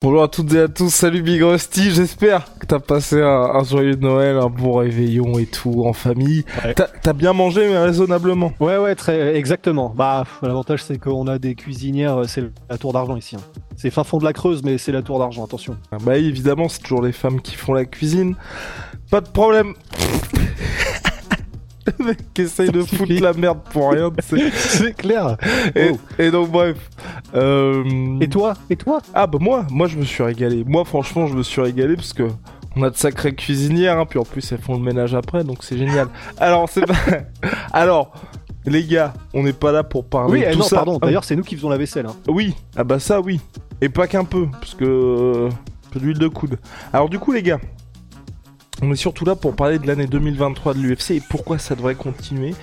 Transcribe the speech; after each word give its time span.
Bonjour 0.00 0.22
à 0.22 0.28
toutes 0.28 0.52
et 0.54 0.60
à 0.60 0.68
tous, 0.68 0.90
salut 0.94 1.22
Big 1.22 1.42
Rusty, 1.42 1.90
j'espère 1.90 2.56
que 2.60 2.66
t'as 2.66 2.78
passé 2.78 3.20
un, 3.20 3.26
un 3.26 3.64
joyeux 3.64 3.96
Noël, 3.96 4.36
un 4.36 4.46
bon 4.48 4.74
réveillon 4.76 5.40
et 5.40 5.46
tout 5.46 5.84
en 5.84 5.92
famille. 5.92 6.44
Ouais. 6.64 6.72
T'as 7.02 7.12
bien 7.12 7.32
mangé 7.32 7.68
mais 7.68 7.78
raisonnablement. 7.78 8.52
Ouais, 8.60 8.76
ouais, 8.78 8.94
très 8.94 9.34
exactement. 9.34 9.92
Bah, 9.96 10.24
l'avantage 10.40 10.84
c'est 10.84 10.98
qu'on 10.98 11.26
a 11.26 11.40
des 11.40 11.56
cuisinières, 11.56 12.18
euh, 12.18 12.24
c'est 12.28 12.44
la 12.70 12.78
tour 12.78 12.92
d'argent 12.92 13.16
ici. 13.16 13.34
hein. 13.34 13.40
C'est 13.74 13.90
fin 13.90 14.04
fond 14.04 14.18
de 14.18 14.24
la 14.24 14.32
Creuse, 14.32 14.62
mais 14.62 14.78
c'est 14.78 14.92
la 14.92 15.02
tour 15.02 15.18
d'argent. 15.18 15.44
Attention. 15.44 15.76
Ah 15.90 15.96
Bah 16.00 16.16
évidemment, 16.16 16.68
c'est 16.68 16.78
toujours 16.80 17.02
les 17.02 17.10
femmes 17.12 17.40
qui 17.40 17.56
font 17.56 17.72
la 17.72 17.84
cuisine. 17.84 18.36
Pas 19.10 19.20
de 19.20 19.28
problème. 19.28 19.74
Le 21.98 22.04
mec 22.06 22.18
qui 22.34 22.42
essaye 22.42 22.70
de 22.70 22.82
foutre 22.82 23.12
la 23.20 23.32
merde 23.32 23.58
pour 23.72 23.90
rien, 23.92 24.10
c'est 24.52 24.96
clair. 24.96 25.36
Et, 25.74 25.90
Oh. 25.92 25.98
et 26.18 26.30
donc 26.30 26.50
bref. 26.50 26.76
Euh... 27.34 27.84
Et 28.20 28.28
toi 28.28 28.54
Et 28.70 28.76
toi? 28.76 29.00
Ah 29.14 29.26
bah 29.26 29.38
moi, 29.40 29.66
moi 29.70 29.86
je 29.86 29.96
me 29.96 30.04
suis 30.04 30.22
régalé. 30.22 30.64
Moi 30.66 30.84
franchement 30.84 31.26
je 31.26 31.34
me 31.34 31.42
suis 31.42 31.60
régalé 31.60 31.96
parce 31.96 32.12
que 32.12 32.24
on 32.76 32.82
a 32.82 32.90
de 32.90 32.96
sacrées 32.96 33.34
cuisinières, 33.34 33.98
hein, 33.98 34.06
puis 34.08 34.18
en 34.18 34.24
plus 34.24 34.52
elles 34.52 34.58
font 34.60 34.74
le 34.74 34.80
ménage 34.82 35.14
après, 35.14 35.42
donc 35.44 35.58
c'est 35.62 35.78
génial. 35.78 36.08
Alors 36.38 36.68
c'est 36.68 36.86
pas... 36.86 36.94
Alors 37.72 38.12
les 38.66 38.84
gars, 38.84 39.14
on 39.34 39.42
n'est 39.42 39.52
pas 39.54 39.72
là 39.72 39.82
pour 39.82 40.04
parler 40.04 40.32
Oui, 40.32 40.40
de 40.40 40.46
eh 40.48 40.52
tout 40.52 40.58
non, 40.58 40.64
ça. 40.64 40.76
pardon. 40.76 40.98
D'ailleurs, 40.98 41.24
c'est 41.24 41.36
nous 41.36 41.42
qui 41.42 41.56
faisons 41.56 41.70
la 41.70 41.78
vaisselle. 41.78 42.06
hein. 42.06 42.14
Oui, 42.28 42.54
ah 42.76 42.84
bah 42.84 42.98
ça 42.98 43.20
oui. 43.20 43.40
Et 43.80 43.88
pas 43.88 44.06
qu'un 44.06 44.24
peu, 44.24 44.46
parce 44.60 44.74
que 44.74 44.84
euh, 44.84 45.48
un 45.48 45.90
peu 45.90 46.00
d'huile 46.00 46.18
de 46.18 46.28
coude. 46.28 46.58
Alors 46.92 47.08
du 47.08 47.18
coup 47.18 47.32
les 47.32 47.42
gars, 47.42 47.58
on 48.82 48.92
est 48.92 48.96
surtout 48.96 49.24
là 49.24 49.34
pour 49.34 49.56
parler 49.56 49.78
de 49.78 49.86
l'année 49.86 50.06
2023 50.06 50.74
de 50.74 50.78
l'UFC 50.78 51.10
et 51.12 51.22
pourquoi 51.28 51.58
ça 51.58 51.74
devrait 51.74 51.94
continuer. 51.94 52.54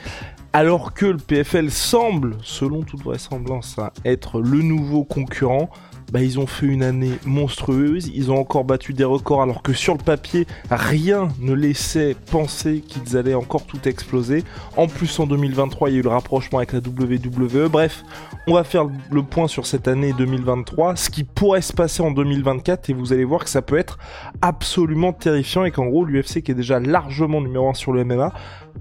Alors 0.54 0.94
que 0.94 1.06
le 1.06 1.18
PFL 1.18 1.70
semble, 1.70 2.38
selon 2.42 2.84
toute 2.84 3.02
vraisemblance, 3.02 3.78
hein, 3.78 3.92
être 4.06 4.40
le 4.40 4.62
nouveau 4.62 5.04
concurrent, 5.04 5.70
bah 6.12 6.22
ils 6.22 6.40
ont 6.40 6.48
fait 6.48 6.66
une 6.66 6.84
année 6.84 7.14
monstrueuse, 7.26 8.12
ils 8.14 8.32
ont 8.32 8.38
encore 8.38 8.64
battu 8.64 8.94
des 8.94 9.04
records 9.04 9.42
alors 9.42 9.62
que 9.62 9.74
sur 9.74 9.94
le 9.94 10.04
papier, 10.04 10.46
rien 10.70 11.30
ne 11.40 11.54
laissait 11.54 12.16
penser 12.32 12.82
qu'ils 12.82 13.18
allaient 13.18 13.34
encore 13.34 13.66
tout 13.66 13.88
exploser. 13.88 14.44
En 14.78 14.88
plus 14.88 15.20
en 15.20 15.28
2023, 15.28 15.90
il 15.90 15.94
y 15.94 15.96
a 15.96 16.00
eu 16.00 16.04
le 16.04 16.10
rapprochement 16.10 16.60
avec 16.60 16.74
la 16.74 16.80
WWE. 16.80 17.70
Bref, 17.70 18.04
on 18.48 18.54
va 18.54 18.64
faire 18.64 18.86
le 19.12 19.24
point 19.24 19.48
sur 19.48 19.66
cette 19.66 19.88
année 19.88 20.14
2023, 20.14 20.96
ce 20.96 21.10
qui 21.10 21.24
pourrait 21.24 21.62
se 21.62 21.74
passer 21.74 22.04
en 22.04 22.12
2024 22.12 22.90
et 22.90 22.94
vous 22.94 23.14
allez 23.14 23.24
voir 23.24 23.44
que 23.44 23.50
ça 23.50 23.62
peut 23.62 23.78
être 23.78 23.98
absolument 24.42 25.14
terrifiant 25.14 25.66
et 25.66 25.72
qu'en 25.72 25.88
gros 25.88 26.06
l'UFC 26.06 26.42
qui 26.42 26.52
est 26.52 26.56
déjà 26.56 26.80
largement 26.80 27.42
numéro 27.42 27.70
1 27.70 27.74
sur 27.74 27.92
le 27.94 28.04
MMA 28.04 28.34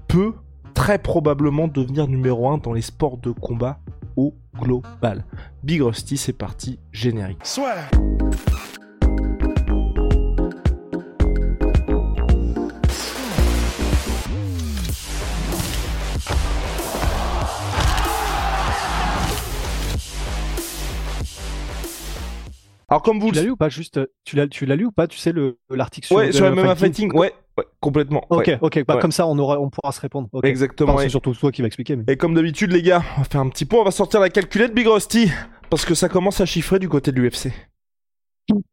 peut 0.07 0.33
très 0.73 0.99
probablement 0.99 1.67
devenir 1.67 2.07
numéro 2.07 2.49
1 2.49 2.59
dans 2.59 2.73
les 2.73 2.81
sports 2.81 3.17
de 3.17 3.31
combat 3.31 3.79
au 4.15 4.33
global. 4.59 5.25
Big 5.63 5.81
Rusty, 5.81 6.17
c'est 6.17 6.33
parti, 6.33 6.79
générique. 6.91 7.45
Alors 22.87 23.01
comme 23.01 23.19
vous 23.19 23.29
Tu 23.29 23.35
l'as 23.35 23.43
lu 23.43 23.51
ou 23.51 23.55
pas 23.57 23.69
Juste, 23.69 23.97
euh, 23.97 24.05
tu 24.23 24.35
l'as, 24.35 24.47
tu 24.47 24.65
l'as 24.65 24.75
lu 24.75 24.85
ou 24.85 24.91
pas 24.91 25.07
Tu 25.07 25.17
sais 25.17 25.31
le 25.31 25.57
l'article 25.69 26.07
sur 26.07 26.15
Ouais, 26.17 26.31
sur 26.31 26.45
MMA 26.49 26.63
MMA 26.63 26.75
Fighting, 26.75 27.11
ouais, 27.13 27.33
ouais, 27.57 27.65
complètement. 27.79 28.25
Ok, 28.29 28.47
ouais. 28.47 28.57
ok. 28.61 28.85
Bah 28.85 28.95
Ouais. 28.95 29.01
comme 29.01 29.11
ça, 29.11 29.27
on 29.27 29.37
aura, 29.37 29.59
on 29.59 29.69
pourra 29.69 29.91
se 29.91 30.01
répondre. 30.01 30.29
Exactement. 30.43 30.93
Enfin, 30.93 31.03
c'est 31.03 31.09
surtout 31.09 31.33
toi 31.33 31.51
qui 31.51 31.61
va 31.61 31.67
expliquer. 31.67 31.95
Mais... 31.95 32.03
Et 32.07 32.17
comme 32.17 32.33
d'habitude, 32.33 32.71
les 32.71 32.81
gars, 32.81 33.03
on 33.17 33.21
va 33.21 33.25
faire 33.25 33.41
un 33.41 33.49
petit 33.49 33.65
point. 33.65 33.79
On 33.81 33.85
va 33.85 33.91
sortir 33.91 34.19
la 34.19 34.29
calculette 34.29 34.73
Big 34.73 34.87
Rusty. 34.87 35.29
Parce 35.69 35.85
que 35.85 35.95
ça 35.95 36.09
commence 36.09 36.41
à 36.41 36.45
chiffrer 36.45 36.79
du 36.79 36.87
côté 36.89 37.11
de 37.11 37.19
l'UFC. 37.19 37.51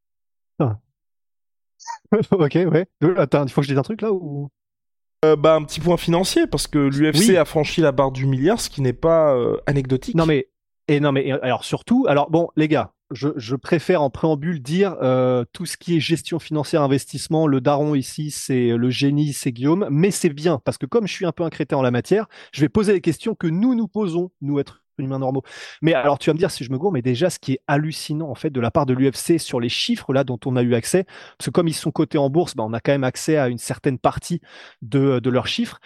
ok, 2.30 2.54
ouais. 2.54 2.86
Euh, 3.02 3.14
Attends, 3.16 3.44
il 3.44 3.50
faut 3.50 3.60
que 3.60 3.66
je 3.66 3.72
dise 3.72 3.78
un 3.78 3.82
truc 3.82 4.02
là 4.02 4.12
ou? 4.12 4.48
Euh, 5.24 5.36
bah, 5.36 5.54
un 5.54 5.62
petit 5.62 5.80
point 5.80 5.96
financier. 5.96 6.46
Parce 6.46 6.66
que 6.66 6.78
l'UFC 6.78 7.28
Oui. 7.30 7.36
a 7.36 7.44
franchi 7.44 7.80
la 7.80 7.92
barre 7.92 8.12
du 8.12 8.26
milliard, 8.26 8.60
ce 8.60 8.68
qui 8.68 8.82
n'est 8.82 8.92
pas 8.92 9.34
euh, 9.34 9.56
anecdotique. 9.66 10.14
Non 10.14 10.26
mais 10.26 10.48
et 10.88 10.98
non 10.98 11.12
mais 11.12 11.30
alors 11.30 11.62
surtout 11.64 12.06
alors 12.08 12.28
bon 12.28 12.48
les 12.56 12.66
gars 12.66 12.90
je, 13.12 13.54
préfère 13.56 14.02
en 14.02 14.10
préambule 14.10 14.60
dire 14.60 14.96
euh, 15.02 15.44
tout 15.52 15.66
ce 15.66 15.76
qui 15.76 15.96
est 15.96 16.00
gestion 16.00 16.38
financière 16.38 16.82
investissement 16.82 17.46
le 17.46 17.60
daron 17.60 17.94
ici 17.94 18.30
c'est 18.30 18.76
le 18.76 18.90
génie 18.90 19.32
c'est 19.32 19.52
Guillaume 19.52 19.86
mais 19.90 20.10
c'est 20.10 20.30
bien 20.30 20.60
parce 20.64 20.78
que 20.78 20.86
comme 20.86 21.06
je 21.06 21.12
suis 21.12 21.26
un 21.26 21.32
peu 21.32 21.44
un 21.44 21.50
crétin 21.50 21.76
en 21.76 21.82
la 21.82 21.90
matière 21.90 22.26
je 22.52 22.60
vais 22.60 22.68
poser 22.68 22.92
les 22.92 23.00
questions 23.00 23.34
que 23.34 23.46
nous 23.46 23.74
nous 23.74 23.88
posons 23.88 24.30
nous 24.40 24.58
être 24.58 24.82
humains 24.98 25.18
normaux. 25.18 25.42
Mais 25.80 25.94
alors 25.94 26.18
tu 26.18 26.30
vas 26.30 26.34
me 26.34 26.38
dire 26.38 26.50
si 26.50 26.64
je 26.64 26.70
me 26.70 26.78
gourre 26.78 26.92
mais 26.92 27.02
déjà 27.02 27.30
ce 27.30 27.38
qui 27.38 27.52
est 27.54 27.60
hallucinant 27.66 28.28
en 28.28 28.34
fait 28.34 28.50
de 28.50 28.60
la 28.60 28.70
part 28.70 28.86
de 28.86 28.94
l'UFC 28.94 29.38
sur 29.38 29.58
les 29.58 29.68
chiffres 29.68 30.12
là 30.12 30.22
dont 30.22 30.38
on 30.44 30.54
a 30.56 30.62
eu 30.62 30.74
accès 30.74 31.04
parce 31.38 31.46
que 31.46 31.50
comme 31.50 31.68
ils 31.68 31.74
sont 31.74 31.90
cotés 31.90 32.18
en 32.18 32.30
bourse 32.30 32.54
bah, 32.54 32.64
on 32.66 32.72
a 32.72 32.80
quand 32.80 32.92
même 32.92 33.04
accès 33.04 33.36
à 33.36 33.48
une 33.48 33.58
certaine 33.58 33.98
partie 33.98 34.40
de, 34.82 35.18
de 35.18 35.30
leurs 35.30 35.46
chiffres. 35.46 35.80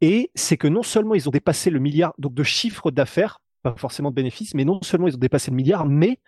Et 0.00 0.30
c'est 0.34 0.56
que 0.56 0.68
non 0.68 0.82
seulement 0.82 1.14
ils 1.14 1.28
ont 1.28 1.32
dépassé 1.32 1.70
le 1.70 1.78
milliard 1.78 2.14
donc 2.18 2.34
de 2.34 2.42
chiffre 2.42 2.90
d'affaires 2.90 3.40
pas 3.62 3.74
forcément 3.76 4.10
de 4.10 4.14
bénéfices, 4.14 4.54
mais 4.54 4.64
non 4.64 4.80
seulement 4.82 5.08
ils 5.08 5.14
ont 5.14 5.18
dépassé 5.18 5.50
le 5.50 5.56
milliard, 5.56 5.86
mais 5.86 6.20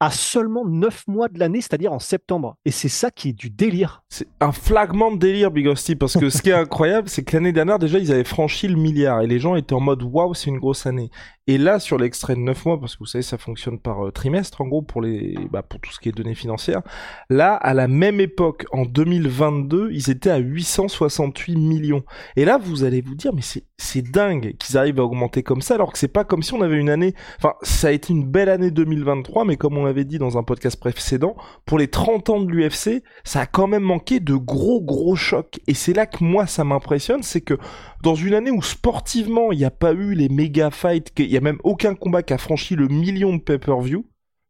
à 0.00 0.10
seulement 0.10 0.64
9 0.64 1.04
mois 1.08 1.28
de 1.28 1.38
l'année, 1.38 1.60
c'est-à-dire 1.60 1.92
en 1.92 1.98
septembre. 1.98 2.56
Et 2.64 2.70
c'est 2.70 2.88
ça 2.88 3.10
qui 3.10 3.28
est 3.28 3.32
du 3.34 3.50
délire. 3.50 4.02
C'est 4.08 4.26
un 4.40 4.50
flagment 4.50 5.12
de 5.12 5.18
délire, 5.18 5.50
Big. 5.50 5.68
Parce 5.98 6.16
que 6.16 6.30
ce 6.30 6.40
qui 6.40 6.48
est 6.48 6.54
incroyable, 6.54 7.08
c'est 7.10 7.22
que 7.22 7.36
l'année 7.36 7.52
dernière, 7.52 7.78
déjà, 7.78 7.98
ils 7.98 8.10
avaient 8.10 8.24
franchi 8.24 8.66
le 8.66 8.76
milliard. 8.76 9.20
Et 9.20 9.26
les 9.26 9.38
gens 9.38 9.56
étaient 9.56 9.74
en 9.74 9.80
mode, 9.80 10.02
waouh, 10.02 10.32
c'est 10.32 10.48
une 10.48 10.58
grosse 10.58 10.86
année. 10.86 11.10
Et 11.50 11.58
là, 11.58 11.80
sur 11.80 11.98
l'extrait 11.98 12.36
de 12.36 12.40
9 12.42 12.64
mois, 12.64 12.78
parce 12.78 12.94
que 12.94 13.00
vous 13.00 13.06
savez, 13.06 13.22
ça 13.22 13.36
fonctionne 13.36 13.80
par 13.80 14.06
euh, 14.06 14.12
trimestre, 14.12 14.60
en 14.60 14.68
gros, 14.68 14.82
pour 14.82 15.02
les, 15.02 15.36
bah, 15.50 15.64
pour 15.64 15.80
tout 15.80 15.90
ce 15.90 15.98
qui 15.98 16.08
est 16.08 16.12
données 16.12 16.36
financières. 16.36 16.82
Là, 17.28 17.54
à 17.54 17.74
la 17.74 17.88
même 17.88 18.20
époque, 18.20 18.66
en 18.70 18.84
2022, 18.84 19.90
ils 19.90 20.10
étaient 20.10 20.30
à 20.30 20.36
868 20.36 21.56
millions. 21.56 22.04
Et 22.36 22.44
là, 22.44 22.56
vous 22.56 22.84
allez 22.84 23.00
vous 23.00 23.16
dire, 23.16 23.32
mais 23.34 23.42
c'est, 23.42 23.64
dingue 24.12 24.54
qu'ils 24.58 24.78
arrivent 24.78 25.00
à 25.00 25.02
augmenter 25.02 25.42
comme 25.42 25.60
ça, 25.60 25.74
alors 25.74 25.92
que 25.92 25.98
c'est 25.98 26.06
pas 26.06 26.22
comme 26.22 26.44
si 26.44 26.54
on 26.54 26.62
avait 26.62 26.78
une 26.78 26.88
année, 26.88 27.14
enfin, 27.38 27.54
ça 27.62 27.88
a 27.88 27.90
été 27.90 28.12
une 28.12 28.24
belle 28.24 28.48
année 28.48 28.70
2023, 28.70 29.44
mais 29.44 29.56
comme 29.56 29.76
on 29.76 29.84
l'avait 29.84 30.04
dit 30.04 30.18
dans 30.18 30.38
un 30.38 30.44
podcast 30.44 30.78
précédent, 30.78 31.34
pour 31.66 31.78
les 31.80 31.88
30 31.88 32.30
ans 32.30 32.40
de 32.40 32.48
l'UFC, 32.48 33.02
ça 33.24 33.40
a 33.40 33.46
quand 33.46 33.66
même 33.66 33.82
manqué 33.82 34.20
de 34.20 34.36
gros 34.36 34.80
gros 34.80 35.16
chocs. 35.16 35.58
Et 35.66 35.74
c'est 35.74 35.94
là 35.94 36.06
que 36.06 36.22
moi, 36.22 36.46
ça 36.46 36.62
m'impressionne, 36.62 37.24
c'est 37.24 37.40
que 37.40 37.58
dans 38.04 38.14
une 38.14 38.34
année 38.34 38.52
où 38.52 38.62
sportivement, 38.62 39.50
il 39.50 39.58
n'y 39.58 39.64
a 39.64 39.70
pas 39.72 39.92
eu 39.92 40.14
les 40.14 40.28
méga 40.28 40.70
fights, 40.70 41.10
y 41.18 41.39
a 41.40 41.44
même 41.44 41.60
aucun 41.64 41.94
combat 41.94 42.22
qui 42.22 42.32
a 42.32 42.38
franchi 42.38 42.76
le 42.76 42.88
million 42.88 43.34
de 43.34 43.42
pay-per-view, 43.42 44.06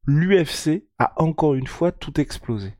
l'UFC 0.07 0.85
a 0.99 1.13
encore 1.23 1.55
une 1.55 1.67
fois 1.67 1.93
tout 1.93 2.21
explosé. 2.21 2.75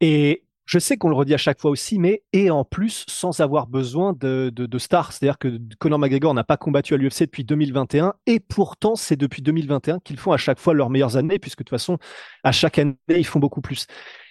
Et 0.00 0.44
je 0.66 0.78
sais 0.78 0.96
qu'on 0.96 1.08
le 1.08 1.14
redit 1.14 1.34
à 1.34 1.38
chaque 1.38 1.60
fois 1.60 1.70
aussi, 1.70 1.98
mais 1.98 2.22
et 2.32 2.50
en 2.50 2.64
plus 2.64 3.04
sans 3.08 3.40
avoir 3.40 3.66
besoin 3.66 4.14
de, 4.14 4.50
de, 4.54 4.78
stars. 4.78 5.12
C'est-à-dire 5.12 5.38
que 5.38 5.60
Conor 5.78 5.98
McGregor 5.98 6.32
n'a 6.32 6.44
pas 6.44 6.56
combattu 6.56 6.94
à 6.94 6.96
l'UFC 6.96 7.20
depuis 7.20 7.44
2021, 7.44 8.14
et 8.26 8.40
pourtant 8.40 8.96
c'est 8.96 9.16
depuis 9.16 9.42
2021 9.42 10.00
qu'ils 10.00 10.18
font 10.18 10.32
à 10.32 10.36
chaque 10.36 10.58
fois 10.58 10.74
leurs 10.74 10.90
meilleures 10.90 11.16
années, 11.16 11.38
puisque 11.38 11.58
de 11.58 11.64
toute 11.64 11.70
façon, 11.70 11.98
à 12.44 12.52
chaque 12.52 12.78
année, 12.78 12.96
ils 13.08 13.26
font 13.26 13.40
beaucoup 13.40 13.60
plus. 13.60 13.86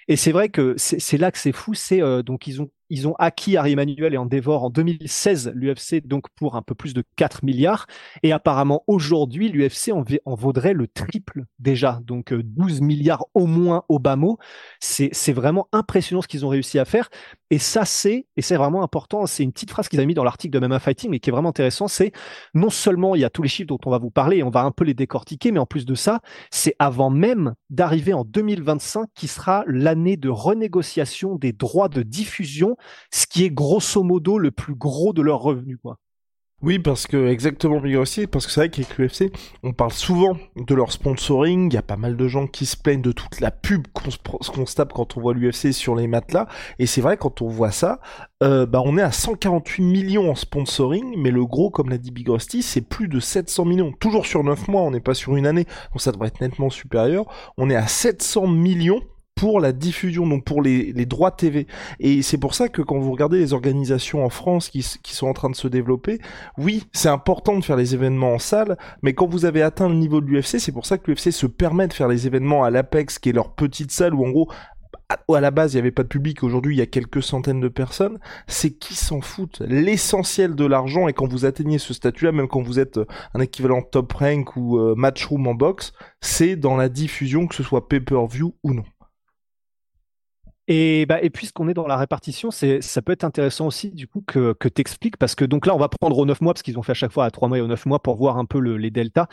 Et 0.08 0.16
c'est 0.16 0.32
vrai 0.32 0.50
que 0.50 0.74
c'est 0.78 1.00
c'est 1.00 1.18
là 1.18 1.32
que 1.32 1.38
c'est 1.38 1.52
fou, 1.52 1.74
c'est 1.74 2.02
euh, 2.02 2.24
donc 2.24 2.48
ils 2.48 2.62
ont 2.62 2.70
ils 2.94 3.08
ont 3.08 3.16
acquis 3.18 3.58
Harry 3.58 3.74
Emmanuel 3.74 4.14
et 4.14 4.18
Endeavor 4.18 4.64
en 4.64 4.70
2016 4.70 5.52
l'UFC 5.56 6.06
donc 6.06 6.28
pour 6.36 6.56
un 6.56 6.62
peu 6.62 6.76
plus 6.76 6.94
de 6.94 7.04
4 7.16 7.44
milliards. 7.44 7.88
Et 8.22 8.32
apparemment 8.32 8.84
aujourd'hui 8.88 9.50
l'UFC 9.50 9.92
en, 9.92 10.04
en 10.26 10.36
vaudrait 10.36 10.74
le 10.74 10.88
triple 10.88 11.46
déjà. 11.58 12.00
Donc 12.04 12.32
euh, 12.32 12.44
12 12.44 12.82
milliards 12.82 13.26
au 13.34 13.48
moins 13.48 13.84
au 13.90 13.98
bas 13.98 14.16
mot. 14.16 14.38
C'est 14.80 15.34
vraiment 15.34 15.68
impressionnant 15.72 16.22
ce 16.22 16.28
qu'ils 16.28 16.46
ont 16.46 16.50
réussi 16.50 16.78
à 16.78 16.86
faire. 16.86 17.10
Et 17.50 17.58
ça 17.58 17.84
c'est 17.84 18.28
et 18.38 18.42
c'est 18.42 18.56
vraiment 18.56 18.84
important 18.84 19.26
c'est 19.26 19.44
une 19.44 19.52
petite 19.52 19.72
phrase 19.72 19.88
qu'ils 19.88 20.00
avaient 20.00 20.08
mis 20.08 20.14
dans 20.14 20.24
l'article 20.24 20.60
de 20.60 20.66
MMA 20.66 20.80
Fighting 20.80 21.12
mais 21.12 21.20
qui 21.20 21.30
est 21.30 21.32
vraiment 21.32 21.50
intéressant 21.50 21.88
c'est 21.88 22.12
non 22.56 22.72
seulement 22.72 23.14
il 23.14 23.22
y 23.22 23.26
a 23.26 23.30
tous 23.30 23.44
les 23.44 23.50
chiffres 23.50 23.68
dont 23.68 23.80
on 23.86 23.92
va 23.92 24.00
vous 24.00 24.10
parler 24.10 24.38
et 24.38 24.44
on 24.44 24.50
va 24.50 24.62
un 24.62 24.72
peu 24.72 24.84
les 24.84 24.96
décortiquer 24.96 25.52
mais 25.52 25.60
en 25.60 25.68
plus 25.68 25.86
de 25.86 25.94
ça 25.94 26.22
c'est 26.50 26.76
avant 26.80 27.12
même 27.12 27.54
d'arriver 27.70 28.14
en 28.14 28.24
2025 28.24 29.08
qui 29.14 29.28
sera 29.28 29.64
l'année 29.68 30.18
de 30.18 30.30
renégociation 30.30 31.36
des 31.36 31.52
droits 31.52 31.90
de 31.90 32.02
diffusion, 32.02 32.76
ce 33.12 33.26
qui 33.28 33.44
est 33.44 33.50
grosso 33.50 34.04
modo 34.04 34.38
le 34.38 34.52
plus 34.52 34.76
gros 34.76 35.14
de 35.14 35.22
leurs 35.22 35.42
revenus. 35.42 35.78
Quoi. 35.82 35.98
Oui, 36.64 36.80
parce 36.80 37.08
que 37.08 37.28
exactement 37.28 37.82
aussi, 38.00 38.26
parce 38.26 38.46
que 38.46 38.52
c'est 38.54 38.62
vrai 38.62 38.70
qu'avec 38.70 38.98
l'UFC, 38.98 39.34
on 39.64 39.74
parle 39.74 39.92
souvent 39.92 40.38
de 40.56 40.74
leur 40.74 40.94
sponsoring. 40.94 41.70
Il 41.70 41.74
y 41.74 41.78
a 41.78 41.82
pas 41.82 41.98
mal 41.98 42.16
de 42.16 42.28
gens 42.30 42.48
qui 42.48 42.66
se 42.66 42.78
plaignent 42.78 43.02
de 43.02 43.12
toute 43.12 43.42
la 43.42 43.52
pub 43.52 43.86
qu'on 43.92 44.66
se 44.66 44.74
tape 44.74 44.94
quand 44.94 45.18
on 45.18 45.20
voit 45.20 45.34
l'UFC 45.34 45.74
sur 45.74 45.94
les 45.94 46.08
matelas. 46.08 46.48
Et 46.80 46.86
c'est 46.86 47.02
vrai 47.02 47.18
quand 47.18 47.42
on 47.42 47.50
voit 47.50 47.72
ça, 47.72 48.00
euh, 48.44 48.66
bah 48.66 48.82
on 48.86 48.98
est 48.98 49.02
à 49.02 49.12
148 49.12 49.84
millions 49.84 50.32
en 50.32 50.36
sponsoring, 50.36 51.16
mais 51.18 51.32
le 51.32 51.46
gros, 51.46 51.70
comme 51.70 51.90
l'a 51.90 51.98
dit 51.98 52.12
Big 52.12 52.30
Rusty, 52.30 52.64
c'est 52.64 52.80
plus 52.80 53.10
de 53.10 53.20
700 53.20 53.66
millions. 53.66 53.92
Toujours 54.00 54.26
sur 54.26 54.42
9 54.42 54.70
mois, 54.70 54.84
on 54.84 54.92
n'est 54.92 55.02
pas 55.02 55.16
sur 55.16 55.36
une 55.36 55.46
année, 55.46 55.66
donc 55.92 56.00
ça 56.00 56.14
devrait 56.14 56.30
être 56.30 56.40
nettement 56.40 56.70
supérieur. 56.70 57.26
On 57.58 57.70
est 57.70 57.76
à 57.76 57.88
700 57.88 58.48
millions 58.48 59.02
pour 59.36 59.60
la 59.60 59.72
diffusion, 59.72 60.28
donc 60.28 60.44
pour 60.46 60.62
les, 60.62 60.94
droits 61.06 61.32
TV. 61.32 61.68
Et 62.00 62.22
c'est 62.22 62.38
pour 62.38 62.56
ça 62.56 62.70
que 62.70 62.82
quand 62.82 63.00
vous 63.00 63.12
regardez 63.12 63.40
les 63.40 63.54
organisations 63.54 64.24
en 64.24 64.30
France 64.30 64.70
qui, 64.70 64.82
sont 64.82 65.28
en 65.28 65.34
train 65.34 65.50
de 65.50 65.56
se 65.56 65.68
développer, 65.68 66.20
oui, 66.58 66.84
c'est 66.94 67.10
important 67.10 67.58
de 67.58 67.64
faire 67.64 67.76
les 67.76 67.94
événements 67.94 68.34
en 68.34 68.40
salle, 68.40 68.78
mais 69.02 69.14
quand 69.14 69.28
vous 69.28 69.46
avez 69.46 69.62
atteint 69.62 69.90
le 69.90 69.96
niveau 69.96 70.22
de 70.22 70.28
l'UFC, 70.28 70.60
c'est 70.60 70.72
pour 70.72 70.86
ça 70.86 70.98
que 70.98 71.12
l'UFC 71.12 71.32
se 71.32 71.48
permet 71.48 71.88
de 71.88 71.94
faire 71.94 72.08
les 72.08 72.28
événements 72.28 72.64
à 72.64 72.70
l'Apex, 72.70 73.20
qui 73.20 73.30
est 73.30 73.34
leur 73.34 73.54
petite 73.54 73.92
salle 73.92 74.14
où 74.14 74.26
en 74.26 74.30
gros 74.30 74.50
à 75.34 75.42
la 75.42 75.52
base 75.52 75.74
il 75.74 75.78
n'y 75.78 75.82
avait 75.82 75.92
pas 75.92 76.04
de 76.04 76.08
public, 76.08 76.44
aujourd'hui 76.44 76.76
il 76.76 76.80
y 76.80 76.82
a 76.82 76.86
quelques 76.86 77.24
centaines 77.24 77.60
de 77.60 77.68
personnes, 77.68 78.20
c'est 78.48 78.72
qui 78.72 78.96
s'en 78.96 79.22
foutent. 79.22 79.62
L'essentiel 79.68 80.56
de 80.56 80.66
l'argent, 80.66 81.08
et 81.08 81.14
quand 81.14 81.28
vous 81.28 81.46
atteignez 81.46 81.78
ce 81.78 81.94
statut-là, 81.94 82.32
même 82.32 82.48
quand 82.48 82.62
vous 82.62 82.80
êtes 82.80 83.00
un 83.34 83.40
équivalent 83.40 83.82
top 83.82 84.14
rank 84.14 84.56
ou 84.56 84.78
euh, 84.78 84.96
matchroom 84.96 85.48
en 85.48 85.56
boxe, 85.56 85.94
c'est 86.22 86.56
dans 86.56 86.76
la 86.76 86.90
diffusion, 86.90 87.48
que 87.48 87.56
ce 87.56 87.64
soit 87.64 87.88
pay-per-view 87.88 88.56
ou 88.64 88.74
non. 88.74 88.84
Et, 90.70 91.06
bah, 91.06 91.22
et 91.22 91.30
puisqu'on 91.30 91.68
est 91.68 91.74
dans 91.74 91.88
la 91.88 91.98
répartition, 91.98 92.50
c'est, 92.50 92.82
ça 92.82 93.02
peut 93.02 93.12
être 93.12 93.26
intéressant 93.26 93.68
aussi 93.68 93.92
du 93.92 94.08
coup 94.08 94.24
que, 94.26 94.54
que 94.54 94.70
tu 94.70 94.80
expliques, 94.80 95.18
parce 95.18 95.36
que 95.36 95.44
donc 95.44 95.66
là, 95.66 95.76
on 95.76 95.78
va 95.78 95.90
prendre 95.90 96.18
aux 96.18 96.26
9 96.26 96.40
mois, 96.40 96.54
parce 96.54 96.64
qu'ils 96.64 96.80
ont 96.80 96.84
fait 96.84 96.94
à 96.94 96.96
chaque 96.96 97.12
fois 97.12 97.26
à 97.26 97.32
3 97.32 97.50
mois 97.50 97.58
et 97.58 97.62
aux 97.62 97.68
9 97.68 97.86
mois 97.86 98.02
pour 98.02 98.16
voir 98.16 98.38
un 98.38 98.46
peu 98.46 98.60
les 98.60 98.90
deltas. 98.90 99.28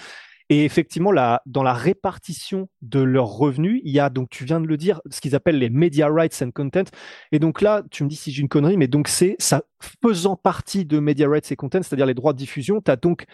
Et 0.50 0.64
effectivement, 0.64 1.12
là, 1.12 1.42
dans 1.46 1.62
la 1.62 1.72
répartition 1.72 2.68
de 2.82 2.98
leurs 2.98 3.28
revenus, 3.28 3.80
il 3.84 3.92
y 3.92 4.00
a, 4.00 4.10
donc 4.10 4.30
tu 4.30 4.44
viens 4.44 4.60
de 4.60 4.66
le 4.66 4.76
dire, 4.76 5.00
ce 5.08 5.20
qu'ils 5.20 5.36
appellent 5.36 5.58
les 5.58 5.70
media 5.70 6.08
rights 6.08 6.42
and 6.42 6.50
content. 6.50 6.90
Et 7.30 7.38
donc 7.38 7.62
là, 7.62 7.84
tu 7.92 8.02
me 8.02 8.08
dis 8.08 8.16
si 8.16 8.32
j'ai 8.32 8.42
une 8.42 8.48
connerie, 8.48 8.76
mais 8.76 8.88
donc 8.88 9.06
c'est 9.06 9.36
ça 9.38 9.62
faisant 10.02 10.34
partie 10.34 10.84
de 10.84 10.98
media 10.98 11.28
rights 11.28 11.50
et 11.52 11.56
content, 11.56 11.82
c'est-à-dire 11.82 12.04
les 12.04 12.14
droits 12.14 12.32
de 12.32 12.38
diffusion. 12.38 12.80
Tu 12.80 12.90
as 12.90 12.96
donc 12.96 13.26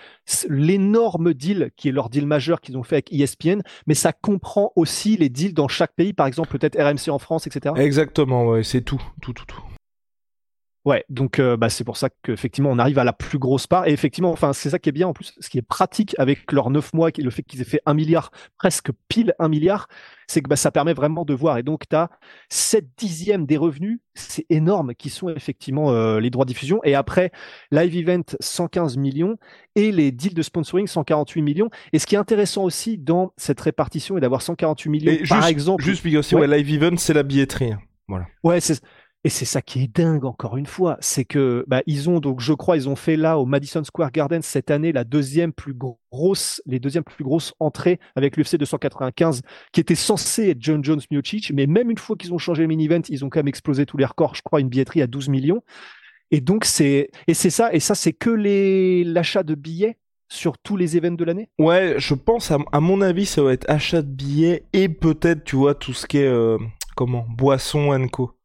l'énorme 0.50 1.32
deal 1.32 1.70
qui 1.76 1.88
est 1.88 1.92
leur 1.92 2.10
deal 2.10 2.26
majeur 2.26 2.60
qu'ils 2.60 2.76
ont 2.76 2.82
fait 2.82 2.96
avec 2.96 3.12
ESPN, 3.12 3.62
mais 3.86 3.94
ça 3.94 4.12
comprend 4.12 4.72
aussi 4.76 5.16
les 5.16 5.30
deals 5.30 5.54
dans 5.54 5.68
chaque 5.68 5.94
pays, 5.94 6.12
par 6.12 6.26
exemple 6.26 6.50
peut-être 6.56 6.78
RMC 6.78 7.10
en 7.10 7.18
France, 7.18 7.46
etc. 7.46 7.74
Exactement, 7.78 8.46
ouais, 8.46 8.62
c'est 8.62 8.82
tout, 8.82 9.00
tout, 9.22 9.32
tout, 9.32 9.46
tout. 9.46 9.62
Ouais, 10.86 11.04
donc 11.08 11.40
euh, 11.40 11.56
bah, 11.56 11.68
c'est 11.68 11.82
pour 11.82 11.96
ça 11.96 12.08
qu'effectivement 12.22 12.70
on 12.70 12.78
arrive 12.78 13.00
à 13.00 13.04
la 13.04 13.12
plus 13.12 13.40
grosse 13.40 13.66
part. 13.66 13.88
Et 13.88 13.92
effectivement, 13.92 14.30
enfin 14.30 14.52
c'est 14.52 14.70
ça 14.70 14.78
qui 14.78 14.88
est 14.88 14.92
bien 14.92 15.08
en 15.08 15.12
plus, 15.12 15.34
ce 15.40 15.50
qui 15.50 15.58
est 15.58 15.62
pratique 15.62 16.14
avec 16.16 16.52
leurs 16.52 16.70
neuf 16.70 16.94
mois, 16.94 17.10
le 17.18 17.30
fait 17.30 17.42
qu'ils 17.42 17.60
aient 17.60 17.64
fait 17.64 17.80
un 17.86 17.94
milliard, 17.94 18.30
presque 18.56 18.90
pile 19.08 19.34
un 19.40 19.48
milliard, 19.48 19.88
c'est 20.28 20.42
que 20.42 20.48
bah, 20.48 20.54
ça 20.54 20.70
permet 20.70 20.94
vraiment 20.94 21.24
de 21.24 21.34
voir. 21.34 21.58
Et 21.58 21.64
donc 21.64 21.88
tu 21.90 21.96
as 21.96 22.08
7 22.50 22.86
dixièmes 22.96 23.46
des 23.46 23.56
revenus, 23.56 23.98
c'est 24.14 24.46
énorme, 24.48 24.94
qui 24.94 25.10
sont 25.10 25.28
effectivement 25.28 25.90
euh, 25.90 26.20
les 26.20 26.30
droits 26.30 26.44
de 26.44 26.50
diffusion. 26.50 26.78
Et 26.84 26.94
après, 26.94 27.32
Live 27.72 27.96
Event 27.96 28.36
115 28.38 28.96
millions 28.96 29.38
et 29.74 29.90
les 29.90 30.12
deals 30.12 30.34
de 30.34 30.42
sponsoring 30.42 30.86
148 30.86 31.42
millions. 31.42 31.68
Et 31.92 31.98
ce 31.98 32.06
qui 32.06 32.14
est 32.14 32.18
intéressant 32.18 32.62
aussi 32.62 32.96
dans 32.96 33.32
cette 33.36 33.60
répartition 33.60 34.18
et 34.18 34.20
d'avoir 34.20 34.40
148 34.40 34.88
millions, 34.88 35.16
par 35.28 35.48
exemple. 35.48 35.82
Juste, 35.82 36.04
ouais. 36.04 36.46
Live 36.46 36.74
Event, 36.74 36.96
c'est 36.96 37.12
la 37.12 37.24
billetterie. 37.24 37.72
Hein. 37.72 37.80
Voilà. 38.06 38.26
Ouais, 38.44 38.60
c'est 38.60 38.80
et 39.24 39.28
c'est 39.28 39.44
ça 39.44 39.60
qui 39.60 39.82
est 39.82 39.88
dingue, 39.88 40.24
encore 40.24 40.56
une 40.56 40.66
fois, 40.66 40.98
c'est 41.00 41.24
que 41.24 41.64
bah, 41.66 41.82
ils 41.86 42.08
ont 42.08 42.20
donc, 42.20 42.40
je 42.40 42.52
crois, 42.52 42.76
ils 42.76 42.88
ont 42.88 42.94
fait 42.94 43.16
là 43.16 43.38
au 43.38 43.44
Madison 43.44 43.82
Square 43.82 44.12
Garden 44.12 44.40
cette 44.40 44.70
année 44.70 44.92
la 44.92 45.02
deuxième 45.02 45.52
plus 45.52 45.74
grosse, 45.74 46.62
les 46.64 46.78
deuxièmes 46.78 47.02
plus 47.02 47.24
grosses 47.24 47.52
entrées 47.58 47.98
avec 48.14 48.36
l'UFC 48.36 48.56
295, 48.56 49.42
qui 49.72 49.80
était 49.80 49.96
censé 49.96 50.50
être 50.50 50.58
John 50.60 50.84
Jones 50.84 51.00
Miocic, 51.10 51.50
mais 51.52 51.66
même 51.66 51.90
une 51.90 51.98
fois 51.98 52.16
qu'ils 52.16 52.32
ont 52.32 52.38
changé 52.38 52.62
le 52.62 52.68
mini 52.68 52.84
event, 52.84 53.02
ils 53.08 53.24
ont 53.24 53.28
quand 53.28 53.40
même 53.40 53.48
explosé 53.48 53.84
tous 53.84 53.96
les 53.96 54.04
records. 54.04 54.36
Je 54.36 54.42
crois 54.42 54.60
une 54.60 54.68
billetterie 54.68 55.02
à 55.02 55.08
12 55.08 55.28
millions. 55.28 55.62
Et 56.30 56.40
donc 56.40 56.64
c'est 56.64 57.10
et 57.26 57.34
c'est 57.34 57.50
ça 57.50 57.72
et 57.72 57.80
ça 57.80 57.94
c'est 57.94 58.12
que 58.12 58.30
les 58.30 59.04
l'achat 59.04 59.42
de 59.42 59.54
billets 59.54 59.98
sur 60.28 60.58
tous 60.58 60.76
les 60.76 60.96
événements 60.96 61.16
de 61.16 61.24
l'année? 61.24 61.48
Ouais, 61.58 61.94
je 61.98 62.14
pense 62.14 62.50
à, 62.50 62.80
mon 62.80 63.00
avis 63.00 63.26
ça 63.26 63.42
va 63.42 63.52
être 63.52 63.68
achat 63.68 64.02
de 64.02 64.10
billets 64.10 64.64
et 64.72 64.88
peut-être 64.88 65.44
tu 65.44 65.56
vois 65.56 65.74
tout 65.74 65.92
ce 65.92 66.06
qui 66.06 66.18
est 66.18 66.26
euh, 66.26 66.58
comment 66.96 67.24
boisson 67.28 68.08
co. 68.08 68.35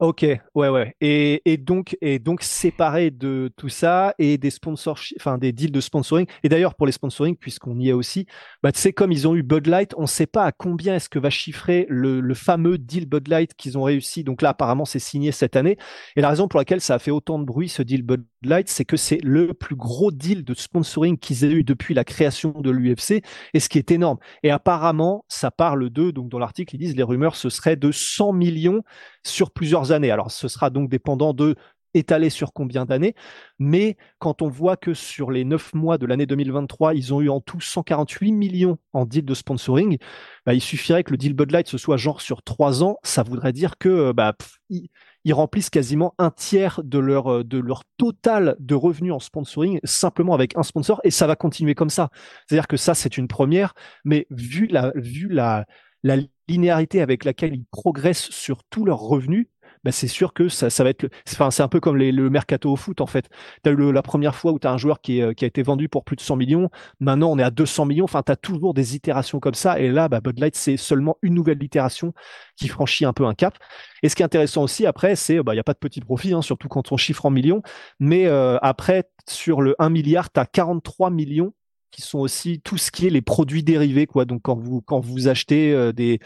Ok, 0.00 0.22
ouais, 0.54 0.68
ouais. 0.70 0.94
Et, 1.02 1.42
et, 1.44 1.58
donc, 1.58 1.94
et 2.00 2.18
donc 2.18 2.42
séparé 2.42 3.10
de 3.10 3.52
tout 3.58 3.68
ça 3.68 4.14
et 4.18 4.38
des 4.38 4.48
sponsors, 4.48 4.98
enfin 5.18 5.36
des 5.36 5.52
deals 5.52 5.72
de 5.72 5.80
sponsoring. 5.82 6.26
Et 6.42 6.48
d'ailleurs, 6.48 6.74
pour 6.74 6.86
les 6.86 6.92
sponsoring, 6.92 7.36
puisqu'on 7.36 7.78
y 7.78 7.90
est 7.90 7.92
aussi, 7.92 8.24
bah, 8.62 8.72
tu 8.72 8.80
sais, 8.80 8.94
comme 8.94 9.12
ils 9.12 9.28
ont 9.28 9.34
eu 9.36 9.42
Bud 9.42 9.66
Light, 9.66 9.92
on 9.98 10.02
ne 10.02 10.06
sait 10.06 10.26
pas 10.26 10.46
à 10.46 10.52
combien 10.52 10.94
est-ce 10.94 11.10
que 11.10 11.18
va 11.18 11.28
chiffrer 11.28 11.84
le, 11.90 12.20
le 12.22 12.34
fameux 12.34 12.78
deal 12.78 13.04
Bud 13.06 13.28
Light 13.28 13.52
qu'ils 13.54 13.76
ont 13.76 13.82
réussi. 13.82 14.24
Donc 14.24 14.40
là, 14.40 14.50
apparemment, 14.50 14.86
c'est 14.86 14.98
signé 14.98 15.32
cette 15.32 15.54
année. 15.54 15.76
Et 16.16 16.22
la 16.22 16.30
raison 16.30 16.48
pour 16.48 16.58
laquelle 16.58 16.80
ça 16.80 16.94
a 16.94 16.98
fait 16.98 17.10
autant 17.10 17.38
de 17.38 17.44
bruit, 17.44 17.68
ce 17.68 17.82
deal 17.82 18.02
Bud 18.02 18.24
Light, 18.42 18.68
c'est 18.68 18.86
que 18.86 18.96
c'est 18.96 19.18
le 19.22 19.52
plus 19.52 19.76
gros 19.76 20.10
deal 20.10 20.44
de 20.44 20.54
sponsoring 20.54 21.18
qu'ils 21.18 21.44
aient 21.44 21.52
eu 21.52 21.62
depuis 21.62 21.92
la 21.92 22.04
création 22.04 22.52
de 22.52 22.70
l'UFC. 22.70 23.22
Et 23.52 23.60
ce 23.60 23.68
qui 23.68 23.78
est 23.78 23.90
énorme. 23.90 24.18
Et 24.42 24.50
apparemment, 24.50 25.24
ça 25.28 25.50
parle 25.50 25.90
de, 25.90 26.10
donc 26.10 26.30
dans 26.30 26.38
l'article, 26.38 26.74
ils 26.76 26.78
disent 26.78 26.96
les 26.96 27.02
rumeurs, 27.02 27.36
ce 27.36 27.50
serait 27.50 27.76
de 27.76 27.92
100 27.92 28.32
millions 28.32 28.82
sur 29.24 29.50
plusieurs 29.50 29.92
années. 29.92 30.10
Alors, 30.10 30.30
ce 30.30 30.48
sera 30.48 30.70
donc 30.70 30.88
dépendant 30.88 31.34
de 31.34 31.54
étaler 31.94 32.30
sur 32.30 32.52
combien 32.52 32.84
d'années, 32.84 33.14
mais 33.58 33.96
quand 34.18 34.42
on 34.42 34.48
voit 34.48 34.76
que 34.76 34.94
sur 34.94 35.30
les 35.30 35.44
neuf 35.44 35.74
mois 35.74 35.98
de 35.98 36.06
l'année 36.06 36.26
2023, 36.26 36.94
ils 36.94 37.12
ont 37.14 37.20
eu 37.20 37.28
en 37.28 37.40
tout 37.40 37.60
148 37.60 38.32
millions 38.32 38.78
en 38.92 39.04
deal 39.04 39.24
de 39.24 39.34
sponsoring, 39.34 39.98
bah, 40.46 40.54
il 40.54 40.60
suffirait 40.60 41.04
que 41.04 41.10
le 41.10 41.16
deal 41.16 41.34
Bud 41.34 41.50
Light 41.50 41.68
ce 41.68 41.78
soit 41.78 41.96
genre 41.96 42.20
sur 42.20 42.42
trois 42.42 42.82
ans, 42.82 42.96
ça 43.02 43.22
voudrait 43.22 43.52
dire 43.52 43.78
que 43.78 43.88
euh, 43.88 44.12
bah, 44.12 44.34
ils, 44.68 44.88
remplissent 45.32 45.70
quasiment 45.70 46.14
un 46.18 46.30
tiers 46.30 46.80
de 46.82 46.98
leur, 46.98 47.32
euh, 47.32 47.44
de 47.44 47.58
leur 47.58 47.84
total 47.96 48.56
de 48.58 48.74
revenus 48.74 49.12
en 49.12 49.20
sponsoring 49.20 49.80
simplement 49.84 50.34
avec 50.34 50.56
un 50.56 50.62
sponsor, 50.62 51.00
et 51.04 51.10
ça 51.10 51.26
va 51.26 51.36
continuer 51.36 51.74
comme 51.74 51.90
ça. 51.90 52.10
C'est-à-dire 52.46 52.68
que 52.68 52.76
ça, 52.76 52.94
c'est 52.94 53.16
une 53.18 53.28
première, 53.28 53.74
mais 54.04 54.26
vu 54.30 54.66
la, 54.66 54.92
vu 54.94 55.28
la, 55.28 55.66
la 56.02 56.16
linéarité 56.48 57.00
avec 57.00 57.24
laquelle 57.24 57.54
ils 57.54 57.66
progressent 57.70 58.30
sur 58.30 58.64
tous 58.64 58.84
leurs 58.84 59.00
revenus, 59.00 59.46
bah 59.84 59.92
c'est 59.92 60.08
sûr 60.08 60.32
que 60.32 60.48
ça, 60.48 60.70
ça 60.70 60.84
va 60.84 60.90
être. 60.90 61.08
Enfin, 61.32 61.50
c'est 61.50 61.62
un 61.62 61.68
peu 61.68 61.80
comme 61.80 61.96
le 61.96 62.30
mercato 62.30 62.70
au 62.70 62.76
foot 62.76 63.00
en 63.00 63.06
fait. 63.06 63.28
Tu 63.64 63.70
as 63.70 63.72
eu 63.72 63.92
la 63.92 64.02
première 64.02 64.34
fois 64.34 64.52
où 64.52 64.58
tu 64.58 64.66
as 64.66 64.72
un 64.72 64.78
joueur 64.78 65.00
qui, 65.00 65.20
est, 65.20 65.34
qui 65.34 65.44
a 65.44 65.48
été 65.48 65.62
vendu 65.62 65.88
pour 65.88 66.04
plus 66.04 66.16
de 66.16 66.20
100 66.20 66.36
millions. 66.36 66.70
Maintenant, 67.00 67.30
on 67.30 67.38
est 67.38 67.42
à 67.42 67.50
200 67.50 67.86
millions. 67.86 68.04
Enfin, 68.04 68.22
tu 68.22 68.32
as 68.32 68.36
toujours 68.36 68.74
des 68.74 68.94
itérations 68.96 69.40
comme 69.40 69.54
ça. 69.54 69.80
Et 69.80 69.90
là, 69.90 70.08
bah, 70.08 70.20
Bud 70.20 70.38
Light, 70.38 70.56
c'est 70.56 70.76
seulement 70.76 71.16
une 71.22 71.34
nouvelle 71.34 71.62
itération 71.62 72.12
qui 72.56 72.68
franchit 72.68 73.04
un 73.04 73.12
peu 73.12 73.26
un 73.26 73.34
cap. 73.34 73.56
Et 74.02 74.08
ce 74.08 74.16
qui 74.16 74.22
est 74.22 74.24
intéressant 74.24 74.62
aussi 74.62 74.86
après, 74.86 75.16
c'est 75.16 75.42
bah, 75.42 75.52
il 75.52 75.56
n'y 75.56 75.60
a 75.60 75.64
pas 75.64 75.74
de 75.74 75.78
petit 75.78 76.00
profit, 76.00 76.32
hein, 76.34 76.42
surtout 76.42 76.68
quand 76.68 76.92
on 76.92 76.96
chiffre 76.96 77.26
en 77.26 77.30
millions. 77.30 77.62
Mais 77.98 78.26
euh, 78.26 78.58
après, 78.62 79.04
sur 79.28 79.62
le 79.62 79.74
1 79.78 79.90
milliard, 79.90 80.30
tu 80.32 80.40
as 80.40 80.46
43 80.46 81.10
millions 81.10 81.54
qui 81.90 82.02
sont 82.02 82.18
aussi 82.18 82.60
tout 82.60 82.78
ce 82.78 82.90
qui 82.90 83.06
est 83.06 83.10
les 83.10 83.20
produits 83.20 83.64
dérivés 83.64 84.06
quoi 84.06 84.24
donc 84.24 84.42
quand 84.42 84.56
vous 84.56 84.80
quand 84.80 85.00
vous 85.00 85.26
achetez 85.26 85.72
euh, 85.72 85.92
des 85.92 86.20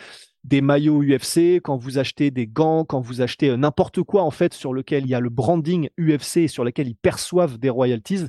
des 0.44 0.60
maillots 0.60 1.02
UFC, 1.02 1.60
quand 1.62 1.76
vous 1.76 1.98
achetez 1.98 2.30
des 2.30 2.46
gants, 2.46 2.84
quand 2.84 3.00
vous 3.00 3.22
achetez 3.22 3.48
euh, 3.48 3.56
n'importe 3.56 4.02
quoi 4.02 4.22
en 4.22 4.30
fait 4.30 4.52
sur 4.54 4.72
lequel 4.74 5.04
il 5.04 5.08
y 5.10 5.14
a 5.14 5.20
le 5.20 5.30
branding 5.30 5.88
UFC 5.98 6.38
et 6.38 6.48
sur 6.48 6.64
lequel 6.64 6.86
ils 6.86 6.96
perçoivent 6.96 7.58
des 7.58 7.70
royalties, 7.70 8.26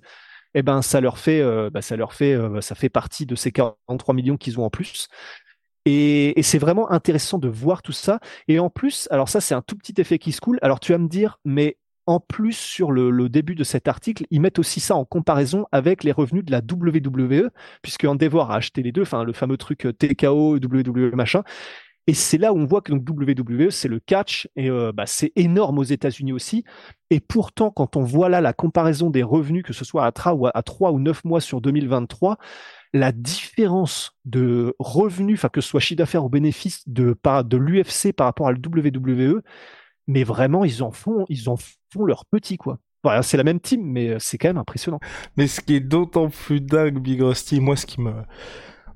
eh 0.54 0.64
ben 0.64 0.82
ça 0.82 1.02
leur 1.02 1.18
fait, 1.20 1.42
euh, 1.42 1.70
bah, 1.70 1.82
ça 1.82 1.98
leur 1.98 2.14
fait, 2.14 2.34
euh, 2.34 2.62
ça 2.62 2.76
fait 2.76 2.90
partie 2.90 3.26
de 3.26 3.36
ces 3.36 3.52
43 3.52 4.16
millions 4.16 4.38
qu'ils 4.38 4.60
ont 4.60 4.66
en 4.66 4.70
plus. 4.70 5.10
Et, 5.86 6.34
c'est 6.42 6.58
vraiment 6.58 6.90
intéressant 6.92 7.38
de 7.38 7.48
voir 7.48 7.84
tout 7.84 7.92
ça. 7.92 8.20
Et 8.48 8.58
en 8.60 8.70
plus, 8.70 9.08
alors 9.12 9.30
ça 9.30 9.42
c'est 9.42 9.54
un 9.54 9.62
tout 9.62 9.76
petit 9.76 9.94
effet 10.00 10.18
qui 10.18 10.32
se 10.32 10.42
coule. 10.42 10.58
Alors 10.62 10.80
tu 10.80 10.94
vas 10.94 10.98
me 10.98 11.10
dire, 11.10 11.40
mais 11.46 11.78
en 12.08 12.20
plus, 12.20 12.54
sur 12.54 12.92
le, 12.92 13.30
début 13.30 13.56
de 13.56 13.64
cet 13.64 13.88
article, 13.88 14.26
ils 14.30 14.40
mettent 14.40 14.60
aussi 14.60 14.80
ça 14.80 14.96
en 14.96 15.06
comparaison 15.06 15.66
avec 15.72 16.04
les 16.04 16.12
revenus 16.12 16.46
de 16.46 16.52
la 16.52 16.60
WWE, 16.60 17.50
puisque 17.82 18.06
Endeavor 18.06 18.52
a 18.52 18.58
acheté 18.58 18.84
les 18.84 18.92
deux, 18.92 19.02
enfin 19.02 19.24
le 19.24 19.34
fameux 19.34 19.58
truc 19.58 19.88
TKO, 19.98 20.58
WWE 20.58 21.16
machin, 21.16 21.44
et 22.08 22.14
c'est 22.14 22.38
là 22.38 22.54
où 22.54 22.58
on 22.58 22.66
voit 22.66 22.82
que 22.82 22.92
donc 22.92 23.08
WWE, 23.10 23.72
c'est 23.72 23.88
le 23.88 24.00
catch, 24.00 24.48
et 24.56 24.70
euh, 24.70 24.92
bah, 24.92 25.06
c'est 25.08 25.32
énorme 25.36 25.80
aux 25.80 25.84
États-Unis 25.84 26.34
aussi. 26.34 26.64
Et 27.10 27.20
pourtant, 27.20 27.72
quand 27.72 27.96
on 27.96 28.04
voit 28.04 28.30
là 28.30 28.42
la 28.42 28.54
comparaison 28.54 29.10
des 29.10 29.24
revenus, 29.24 29.64
que 29.64 29.74
ce 29.74 29.86
soit 29.86 30.06
à 30.06 30.12
3 30.12 30.34
ou 30.34 30.48
à 30.48 30.62
3 30.62 30.92
ou 30.92 31.00
9 31.00 31.24
mois 31.24 31.42
sur 31.42 31.62
2023, 31.62 32.38
la 32.94 33.12
différence 33.12 34.12
de 34.24 34.76
revenus, 34.80 35.42
que 35.52 35.62
ce 35.62 35.70
soit 35.70 35.80
chiffre 35.80 35.98
d'affaires 35.98 36.24
ou 36.24 36.30
bénéfice 36.30 36.88
de, 36.88 37.18
de 37.44 37.58
l'UFC 37.58 38.14
par 38.14 38.28
rapport 38.28 38.48
à 38.48 38.52
le 38.52 38.60
WWE, 38.60 39.42
mais 40.08 40.24
vraiment, 40.24 40.64
ils 40.64 40.84
en 40.84 40.92
font, 40.92 41.26
ils 41.30 41.50
en 41.50 41.58
font 41.58 42.06
leur 42.06 42.26
petit, 42.26 42.58
quoi. 42.58 42.80
Voilà, 43.04 43.22
c'est 43.22 43.38
la 43.38 43.44
même 43.44 43.60
team, 43.60 43.82
mais 43.84 44.10
euh, 44.10 44.18
c'est 44.20 44.38
quand 44.38 44.50
même 44.50 44.58
impressionnant. 44.58 45.00
Mais 45.38 45.48
ce 45.48 45.62
qui 45.62 45.76
est 45.76 45.80
d'autant 45.80 46.30
plus 46.30 46.62
dingue, 46.62 47.00
Big 47.00 47.22
Rusty, 47.22 47.60
moi, 47.60 47.76
ce 47.76 47.86
qui 47.86 48.02
me, 48.02 48.14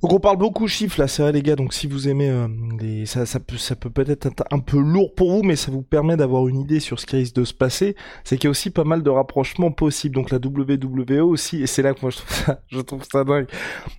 Donc 0.01 0.13
on 0.13 0.19
parle 0.21 0.37
beaucoup 0.37 0.65
chiffres 0.67 0.97
là, 0.97 1.09
c'est 1.09 1.21
vrai 1.21 1.33
les 1.33 1.41
gars. 1.41 1.57
Donc 1.57 1.73
si 1.73 1.85
vous 1.85 2.07
aimez 2.07 2.29
euh, 2.29 3.05
ça, 3.05 3.25
ça 3.25 3.41
peut, 3.41 3.57
ça 3.57 3.75
peut 3.75 3.89
peut-être 3.89 4.27
être 4.27 4.45
un 4.49 4.59
peu 4.59 4.79
lourd 4.79 5.13
pour 5.13 5.31
vous, 5.31 5.43
mais 5.43 5.57
ça 5.57 5.71
vous 5.71 5.81
permet 5.81 6.15
d'avoir 6.15 6.47
une 6.47 6.57
idée 6.59 6.79
sur 6.79 7.01
ce 7.01 7.05
qui 7.05 7.17
risque 7.17 7.35
de 7.35 7.43
se 7.43 7.53
passer. 7.53 7.97
C'est 8.23 8.37
qu'il 8.37 8.45
y 8.45 8.47
a 8.47 8.51
aussi 8.51 8.69
pas 8.69 8.85
mal 8.85 9.03
de 9.03 9.09
rapprochements 9.09 9.71
possibles. 9.71 10.15
Donc 10.15 10.31
la 10.31 10.37
WWE 10.37 11.21
aussi, 11.21 11.61
et 11.61 11.67
c'est 11.67 11.81
là 11.81 11.93
que 11.93 11.99
moi 12.01 12.11
je 12.11 12.17
trouve 12.17 12.33
ça, 12.33 12.61
je 12.67 12.79
trouve 12.79 13.03
ça 13.11 13.25
dingue. 13.25 13.47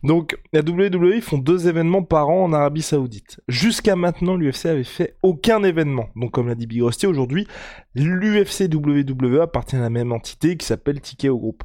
Donc 0.03 0.39
la 0.55 0.61
WWE 0.61 1.21
font 1.21 1.37
deux 1.37 1.69
événements 1.69 2.03
par 2.03 2.31
an 2.31 2.45
en 2.45 2.53
Arabie 2.55 2.83
Saoudite. 2.83 3.41
Jusqu'à 3.47 3.95
maintenant, 3.95 4.37
l'UFC 4.37 4.67
avait 4.67 4.85
fait 4.85 5.17
aucun 5.23 5.63
événement. 5.63 6.09
Donc 6.17 6.31
comme 6.31 6.49
l'a 6.49 6.55
dit 6.55 6.67
Big 6.67 6.83
Rusty, 6.83 7.07
aujourd'hui, 7.07 7.47
l'UFC 7.95 8.73
WWE 8.73 9.43
appartient 9.43 9.77
à 9.77 9.81
la 9.81 9.91
même 9.91 10.13
entité 10.13 10.57
qui 10.57 10.65
s'appelle 10.65 11.01
Ticket 11.03 11.29
au 11.29 11.39
groupe 11.39 11.63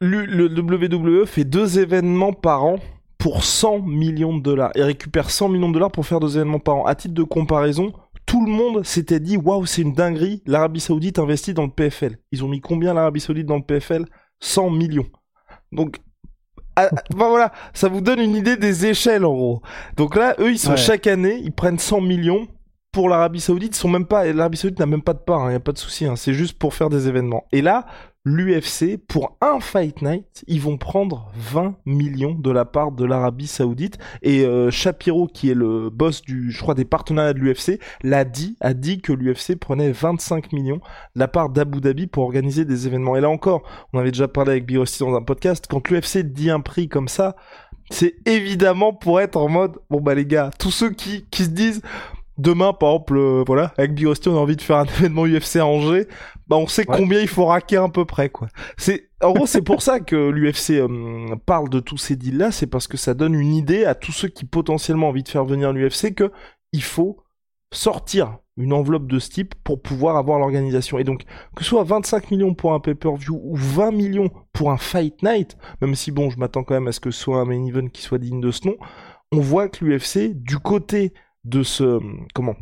le, 0.00 0.48
WWE 0.48 1.26
fait 1.26 1.44
deux 1.44 1.78
événements 1.78 2.32
par 2.32 2.64
an 2.64 2.78
pour 3.18 3.44
100 3.44 3.80
millions 3.80 4.36
de 4.36 4.42
dollars 4.42 4.72
et 4.74 4.82
récupère 4.82 5.30
100 5.30 5.50
millions 5.50 5.68
de 5.68 5.74
dollars 5.74 5.92
pour 5.92 6.06
faire 6.06 6.20
deux 6.20 6.36
événements 6.36 6.58
par 6.58 6.76
an. 6.76 6.86
À 6.86 6.94
titre 6.94 7.14
de 7.14 7.22
comparaison, 7.22 7.92
tout 8.24 8.44
le 8.44 8.50
monde 8.50 8.84
s'était 8.84 9.20
dit 9.20 9.36
waouh, 9.36 9.66
c'est 9.66 9.82
une 9.82 9.92
dinguerie, 9.92 10.42
l'Arabie 10.46 10.80
Saoudite 10.80 11.18
investit 11.18 11.52
dans 11.52 11.64
le 11.64 11.70
PFL. 11.70 12.18
Ils 12.32 12.44
ont 12.44 12.48
mis 12.48 12.60
combien 12.60 12.94
l'Arabie 12.94 13.20
Saoudite 13.20 13.46
dans 13.46 13.56
le 13.56 13.62
PFL 13.62 14.06
100 14.40 14.70
millions. 14.70 15.06
Donc 15.70 15.98
voilà, 17.14 17.52
ça 17.74 17.88
vous 17.88 18.00
donne 18.00 18.20
une 18.20 18.34
idée 18.34 18.56
des 18.56 18.86
échelles 18.86 19.26
en 19.26 19.34
gros. 19.34 19.62
Donc 19.96 20.16
là, 20.16 20.34
eux, 20.38 20.50
ils 20.50 20.58
sont 20.58 20.76
chaque 20.76 21.06
année, 21.06 21.38
ils 21.42 21.52
prennent 21.52 21.78
100 21.78 22.00
millions 22.00 22.48
pour 22.90 23.10
l'Arabie 23.10 23.40
Saoudite. 23.40 23.76
Ils 23.76 23.78
sont 23.78 23.88
même 23.88 24.06
pas, 24.06 24.24
l'Arabie 24.32 24.56
Saoudite 24.56 24.78
n'a 24.78 24.86
même 24.86 25.02
pas 25.02 25.12
de 25.12 25.18
part, 25.18 25.42
il 25.42 25.48
hein, 25.48 25.52
y 25.52 25.56
a 25.56 25.60
pas 25.60 25.72
de 25.72 25.78
souci. 25.78 26.06
Hein, 26.06 26.16
c'est 26.16 26.32
juste 26.32 26.58
pour 26.58 26.72
faire 26.72 26.88
des 26.88 27.06
événements. 27.06 27.44
Et 27.52 27.60
là, 27.60 27.86
l'UFC, 28.24 28.98
pour 29.08 29.36
un 29.40 29.60
Fight 29.60 30.02
Night, 30.02 30.44
ils 30.46 30.60
vont 30.60 30.76
prendre 30.76 31.30
20 31.36 31.76
millions 31.86 32.34
de 32.34 32.50
la 32.50 32.64
part 32.64 32.92
de 32.92 33.04
l'Arabie 33.04 33.46
Saoudite. 33.46 33.98
Et 34.22 34.44
euh, 34.44 34.70
Shapiro, 34.70 35.26
qui 35.26 35.50
est 35.50 35.54
le 35.54 35.88
boss 35.90 36.22
du, 36.22 36.50
je 36.50 36.60
crois, 36.60 36.74
des 36.74 36.84
partenariats 36.84 37.32
de 37.32 37.38
l'UFC, 37.38 37.80
l'a 38.02 38.24
dit, 38.24 38.56
a 38.60 38.74
dit 38.74 39.00
que 39.00 39.12
l'UFC 39.12 39.56
prenait 39.56 39.90
25 39.90 40.52
millions 40.52 40.80
de 41.14 41.20
la 41.20 41.28
part 41.28 41.48
d'Abu 41.48 41.80
Dhabi 41.80 42.06
pour 42.06 42.24
organiser 42.24 42.64
des 42.64 42.86
événements. 42.86 43.16
Et 43.16 43.20
là 43.20 43.30
encore, 43.30 43.62
on 43.92 43.98
avait 43.98 44.10
déjà 44.10 44.28
parlé 44.28 44.52
avec 44.52 44.66
Birosti 44.66 45.00
dans 45.00 45.14
un 45.14 45.22
podcast, 45.22 45.66
quand 45.68 45.88
l'UFC 45.88 46.18
dit 46.18 46.50
un 46.50 46.60
prix 46.60 46.88
comme 46.88 47.08
ça, 47.08 47.36
c'est 47.90 48.14
évidemment 48.26 48.92
pour 48.92 49.20
être 49.20 49.36
en 49.36 49.48
mode, 49.48 49.78
bon 49.88 50.00
bah 50.00 50.14
les 50.14 50.26
gars, 50.26 50.50
tous 50.58 50.70
ceux 50.70 50.90
qui, 50.90 51.26
qui 51.30 51.44
se 51.44 51.48
disent, 51.48 51.82
demain, 52.40 52.72
par 52.72 52.90
exemple, 52.90 53.16
euh, 53.16 53.44
voilà, 53.46 53.72
avec 53.76 53.94
Birosti, 53.94 54.28
on 54.28 54.36
a 54.36 54.40
envie 54.40 54.56
de 54.56 54.62
faire 54.62 54.78
un 54.78 54.84
événement 54.98 55.26
UFC 55.26 55.56
à 55.56 55.66
Angers, 55.66 56.06
bah 56.46 56.56
on 56.56 56.66
sait 56.66 56.84
combien 56.84 57.20
il 57.20 57.28
faut 57.28 57.46
raquer 57.46 57.76
à 57.76 57.88
peu 57.88 58.04
près, 58.04 58.28
quoi. 58.28 58.48
C'est, 58.76 59.10
en 59.22 59.32
gros, 59.32 59.46
c'est 59.46 59.62
pour 59.62 59.82
ça 59.82 60.00
que 60.00 60.16
l'UFC 60.16 60.70
euh, 60.80 61.36
parle 61.46 61.68
de 61.68 61.80
tous 61.80 61.98
ces 61.98 62.16
deals-là, 62.16 62.50
c'est 62.50 62.66
parce 62.66 62.88
que 62.88 62.96
ça 62.96 63.14
donne 63.14 63.34
une 63.34 63.54
idée 63.54 63.84
à 63.84 63.94
tous 63.94 64.12
ceux 64.12 64.28
qui 64.28 64.44
potentiellement 64.44 65.06
ont 65.06 65.10
envie 65.10 65.22
de 65.22 65.28
faire 65.28 65.44
venir 65.44 65.72
l'UFC 65.72 66.14
que 66.14 66.32
il 66.72 66.82
faut 66.82 67.22
sortir 67.72 68.38
une 68.56 68.72
enveloppe 68.72 69.06
de 69.06 69.18
ce 69.18 69.30
type 69.30 69.54
pour 69.64 69.80
pouvoir 69.80 70.16
avoir 70.16 70.38
l'organisation. 70.38 70.98
Et 70.98 71.04
donc, 71.04 71.24
que 71.56 71.62
ce 71.62 71.70
soit 71.70 71.84
25 71.84 72.30
millions 72.30 72.54
pour 72.54 72.74
un 72.74 72.80
pay-per-view 72.80 73.40
ou 73.42 73.56
20 73.56 73.92
millions 73.92 74.30
pour 74.52 74.70
un 74.70 74.76
fight 74.76 75.22
night, 75.22 75.56
même 75.80 75.94
si 75.94 76.10
bon, 76.10 76.30
je 76.30 76.38
m'attends 76.38 76.64
quand 76.64 76.74
même 76.74 76.88
à 76.88 76.92
ce 76.92 77.00
que 77.00 77.10
ce 77.10 77.20
soit 77.20 77.38
un 77.38 77.44
main 77.44 77.64
event 77.64 77.88
qui 77.88 78.02
soit 78.02 78.18
digne 78.18 78.40
de 78.40 78.50
ce 78.50 78.66
nom, 78.66 78.76
on 79.32 79.40
voit 79.40 79.68
que 79.68 79.84
l'UFC, 79.84 80.34
du 80.34 80.58
côté 80.58 81.12
de 81.44 81.62
ce 81.62 82.00
comment 82.34 82.56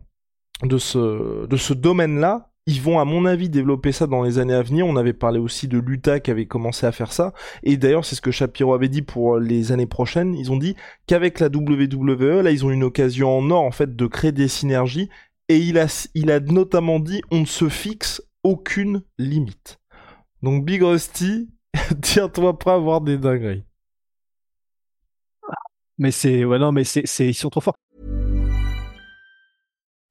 de 0.62 0.78
ce 0.78 1.46
de 1.46 1.56
ce 1.56 1.72
domaine-là, 1.72 2.50
ils 2.66 2.80
vont 2.82 2.98
à 2.98 3.04
mon 3.04 3.24
avis 3.24 3.48
développer 3.48 3.92
ça 3.92 4.06
dans 4.06 4.22
les 4.22 4.38
années 4.38 4.54
à 4.54 4.62
venir. 4.62 4.86
On 4.86 4.96
avait 4.96 5.12
parlé 5.12 5.38
aussi 5.38 5.68
de 5.68 5.78
l'Utah 5.78 6.20
qui 6.20 6.30
avait 6.30 6.46
commencé 6.46 6.86
à 6.86 6.92
faire 6.92 7.12
ça 7.12 7.32
et 7.62 7.76
d'ailleurs, 7.76 8.04
c'est 8.04 8.16
ce 8.16 8.20
que 8.20 8.30
Shapiro 8.30 8.74
avait 8.74 8.88
dit 8.88 9.02
pour 9.02 9.38
les 9.38 9.72
années 9.72 9.86
prochaines, 9.86 10.34
ils 10.34 10.52
ont 10.52 10.58
dit 10.58 10.76
qu'avec 11.06 11.40
la 11.40 11.48
WWE, 11.48 12.42
là 12.42 12.50
ils 12.50 12.64
ont 12.66 12.70
une 12.70 12.84
occasion 12.84 13.36
en 13.36 13.50
or 13.50 13.62
en 13.62 13.70
fait 13.70 13.96
de 13.96 14.06
créer 14.06 14.32
des 14.32 14.48
synergies 14.48 15.08
et 15.48 15.58
il 15.58 15.78
a 15.78 16.08
il 16.14 16.30
a 16.30 16.40
notamment 16.40 17.00
dit 17.00 17.22
on 17.30 17.40
ne 17.40 17.46
se 17.46 17.68
fixe 17.68 18.22
aucune 18.42 19.02
limite. 19.18 19.78
Donc 20.42 20.64
Big 20.64 20.82
Rusty, 20.82 21.50
tiens-toi 22.02 22.58
prêt 22.58 22.72
à 22.72 22.74
avoir 22.74 23.00
des 23.00 23.18
dingueries. 23.18 23.64
Mais 25.98 26.10
c'est 26.12 26.44
ouais 26.44 26.58
non 26.58 26.72
mais 26.72 26.84
c'est 26.84 27.04
ils 27.20 27.34
sont 27.34 27.50
trop 27.50 27.60
forts. 27.60 27.74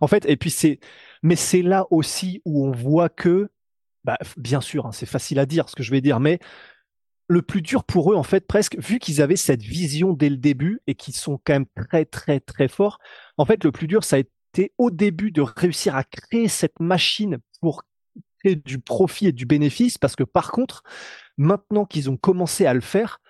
En 0.00 0.06
fait, 0.06 0.24
et 0.26 0.36
puis 0.36 0.50
c'est, 0.50 0.80
mais 1.22 1.36
c'est 1.36 1.62
là 1.62 1.86
aussi 1.90 2.42
où 2.44 2.66
on 2.66 2.72
voit 2.72 3.08
que, 3.08 3.50
bah, 4.04 4.18
bien 4.36 4.60
sûr, 4.60 4.86
hein, 4.86 4.92
c'est 4.92 5.06
facile 5.06 5.38
à 5.38 5.46
dire 5.46 5.68
ce 5.68 5.76
que 5.76 5.82
je 5.82 5.90
vais 5.90 6.00
dire, 6.00 6.20
mais 6.20 6.38
le 7.28 7.42
plus 7.42 7.62
dur 7.62 7.84
pour 7.84 8.12
eux, 8.12 8.16
en 8.16 8.24
fait, 8.24 8.46
presque, 8.46 8.76
vu 8.78 8.98
qu'ils 8.98 9.22
avaient 9.22 9.36
cette 9.36 9.62
vision 9.62 10.12
dès 10.12 10.28
le 10.28 10.36
début 10.36 10.80
et 10.86 10.94
qu'ils 10.94 11.14
sont 11.14 11.40
quand 11.44 11.52
même 11.52 11.66
très, 11.76 12.04
très, 12.04 12.40
très 12.40 12.66
forts, 12.66 12.98
en 13.36 13.44
fait, 13.44 13.62
le 13.62 13.70
plus 13.70 13.86
dur, 13.86 14.02
ça 14.02 14.16
a 14.16 14.18
été 14.18 14.72
au 14.78 14.90
début 14.90 15.30
de 15.30 15.42
réussir 15.42 15.94
à 15.94 16.02
créer 16.02 16.48
cette 16.48 16.80
machine 16.80 17.38
pour 17.60 17.84
créer 18.40 18.56
du 18.56 18.80
profit 18.80 19.28
et 19.28 19.32
du 19.32 19.46
bénéfice, 19.46 19.96
parce 19.96 20.16
que 20.16 20.24
par 20.24 20.50
contre, 20.50 20.82
maintenant 21.36 21.84
qu'ils 21.84 22.10
ont 22.10 22.16
commencé 22.16 22.66
à 22.66 22.74
le 22.74 22.80
faire, 22.80 23.20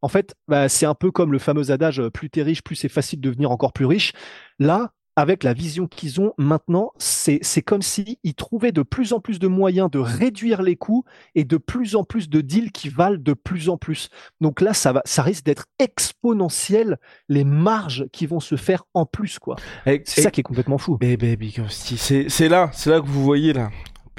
en 0.00 0.08
fait, 0.08 0.34
bah, 0.48 0.68
c'est 0.68 0.86
un 0.86 0.94
peu 0.94 1.10
comme 1.10 1.32
le 1.32 1.38
fameux 1.38 1.70
adage 1.70 2.02
plus 2.08 2.30
t'es 2.30 2.42
riche, 2.42 2.62
plus 2.62 2.76
c'est 2.76 2.88
facile 2.88 3.20
de 3.20 3.28
devenir 3.28 3.50
encore 3.50 3.72
plus 3.74 3.84
riche. 3.84 4.12
Là, 4.58 4.92
avec 5.20 5.44
la 5.44 5.52
vision 5.52 5.86
qu'ils 5.86 6.20
ont 6.20 6.32
maintenant, 6.38 6.92
c'est 6.98 7.62
comme 7.62 7.82
s'ils 7.82 8.16
ils 8.24 8.34
trouvaient 8.34 8.72
de 8.72 8.82
plus 8.82 9.12
en 9.12 9.20
plus 9.20 9.38
de 9.38 9.46
moyens 9.46 9.90
de 9.90 9.98
réduire 9.98 10.62
les 10.62 10.76
coûts 10.76 11.04
et 11.34 11.44
de 11.44 11.58
plus 11.58 11.94
en 11.94 12.04
plus 12.04 12.28
de 12.28 12.40
deals 12.40 12.72
qui 12.72 12.88
valent 12.88 13.18
de 13.18 13.34
plus 13.34 13.68
en 13.68 13.76
plus. 13.76 14.08
Donc 14.40 14.60
là, 14.60 14.72
ça, 14.72 14.92
va, 14.92 15.02
ça 15.04 15.22
risque 15.22 15.44
d'être 15.44 15.66
exponentiel 15.78 16.98
les 17.28 17.44
marges 17.44 18.06
qui 18.12 18.26
vont 18.26 18.40
se 18.40 18.56
faire 18.56 18.84
en 18.94 19.04
plus. 19.04 19.38
quoi. 19.38 19.56
C'est 19.84 20.22
ça 20.22 20.30
qui 20.30 20.40
est 20.40 20.44
complètement 20.44 20.78
fou. 20.78 20.96
c'est 21.68 22.48
là, 22.48 22.70
c'est 22.72 22.90
là 22.90 23.00
que 23.00 23.06
vous 23.06 23.22
voyez 23.22 23.52
là 23.52 23.70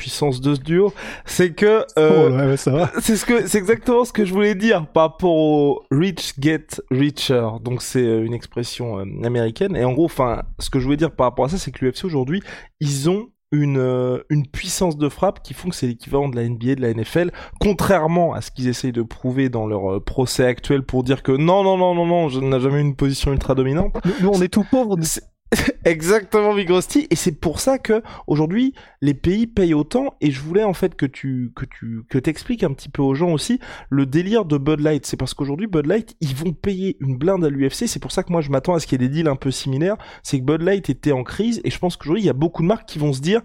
puissance 0.01 0.41
de 0.41 0.55
ce 0.55 0.59
duo, 0.59 0.91
c'est 1.25 1.53
que 1.53 1.85
euh, 1.99 2.57
c'est 2.57 3.15
ce 3.15 3.23
que 3.23 3.45
c'est 3.45 3.59
exactement 3.59 4.03
ce 4.03 4.11
que 4.11 4.25
je 4.25 4.33
voulais 4.33 4.55
dire 4.55 4.87
par 4.87 5.03
rapport 5.03 5.35
au 5.35 5.83
rich 5.91 6.33
get 6.39 6.65
richer. 6.89 7.47
Donc 7.61 7.83
c'est 7.83 8.01
euh, 8.03 8.25
une 8.25 8.33
expression 8.33 8.97
euh, 8.97 9.05
américaine 9.23 9.75
et 9.75 9.85
en 9.85 9.93
gros, 9.93 10.05
enfin, 10.05 10.41
ce 10.57 10.71
que 10.71 10.79
je 10.79 10.85
voulais 10.85 10.97
dire 10.97 11.11
par 11.11 11.27
rapport 11.27 11.45
à 11.45 11.49
ça, 11.49 11.59
c'est 11.59 11.69
que 11.69 11.85
l'UFC 11.85 12.05
aujourd'hui, 12.05 12.41
ils 12.79 13.11
ont 13.11 13.29
une, 13.51 14.23
une 14.29 14.47
puissance 14.47 14.97
de 14.97 15.07
frappe 15.07 15.43
qui 15.43 15.53
font 15.53 15.69
que 15.69 15.75
c'est 15.75 15.85
l'équivalent 15.85 16.29
de 16.29 16.35
la 16.35 16.49
NBA, 16.49 16.75
de 16.75 16.81
la 16.81 16.93
NFL, 16.93 17.31
contrairement 17.59 18.33
à 18.33 18.41
ce 18.41 18.49
qu'ils 18.49 18.69
essayent 18.69 18.93
de 18.93 19.03
prouver 19.03 19.49
dans 19.49 19.67
leur 19.67 20.01
procès 20.03 20.45
actuel 20.45 20.81
pour 20.81 21.03
dire 21.03 21.21
que 21.21 21.33
non, 21.33 21.63
non, 21.63 21.77
non, 21.77 21.93
non, 21.93 22.07
non, 22.07 22.29
je 22.29 22.39
n'ai 22.39 22.59
jamais 22.59 22.77
eu 22.77 22.81
une 22.81 22.95
position 22.95 23.33
ultra 23.33 23.53
dominante. 23.53 23.93
Nous, 24.21 24.29
on 24.29 24.41
est 24.41 24.47
tout 24.47 24.63
pauvres. 24.63 24.97
Exactement, 25.85 26.53
Big 26.53 26.71
Et 27.09 27.15
c'est 27.15 27.33
pour 27.33 27.59
ça 27.59 27.77
que 27.77 28.01
aujourd'hui, 28.27 28.73
les 29.01 29.13
pays 29.13 29.47
payent 29.47 29.73
autant. 29.73 30.15
Et 30.21 30.31
je 30.31 30.39
voulais 30.41 30.63
en 30.63 30.73
fait 30.73 30.95
que 30.95 31.05
tu 31.05 31.51
que 31.55 31.65
tu 31.65 32.03
que 32.09 32.17
t'expliques 32.17 32.63
un 32.63 32.71
petit 32.73 32.89
peu 32.89 33.01
aux 33.01 33.15
gens 33.15 33.31
aussi 33.31 33.59
le 33.89 34.05
délire 34.05 34.45
de 34.45 34.57
Bud 34.57 34.79
Light. 34.79 35.05
C'est 35.05 35.17
parce 35.17 35.33
qu'aujourd'hui, 35.33 35.67
Bud 35.67 35.87
Light, 35.87 36.15
ils 36.21 36.35
vont 36.35 36.53
payer 36.53 36.95
une 37.01 37.17
blinde 37.17 37.43
à 37.43 37.49
l'UFC. 37.49 37.87
C'est 37.87 38.01
pour 38.01 38.11
ça 38.11 38.23
que 38.23 38.31
moi, 38.31 38.41
je 38.41 38.49
m'attends 38.49 38.75
à 38.75 38.79
ce 38.79 38.87
qu'il 38.87 39.01
y 39.01 39.05
ait 39.05 39.07
des 39.09 39.13
deals 39.13 39.27
un 39.27 39.35
peu 39.35 39.51
similaires. 39.51 39.97
C'est 40.23 40.39
que 40.39 40.45
Bud 40.45 40.61
Light 40.61 40.89
était 40.89 41.11
en 41.11 41.23
crise. 41.23 41.59
Et 41.65 41.69
je 41.69 41.79
pense 41.79 41.97
qu'aujourd'hui, 41.97 42.23
il 42.23 42.27
y 42.27 42.29
a 42.29 42.33
beaucoup 42.33 42.61
de 42.61 42.67
marques 42.67 42.87
qui 42.87 42.99
vont 42.99 43.11
se 43.11 43.21
dire 43.21 43.41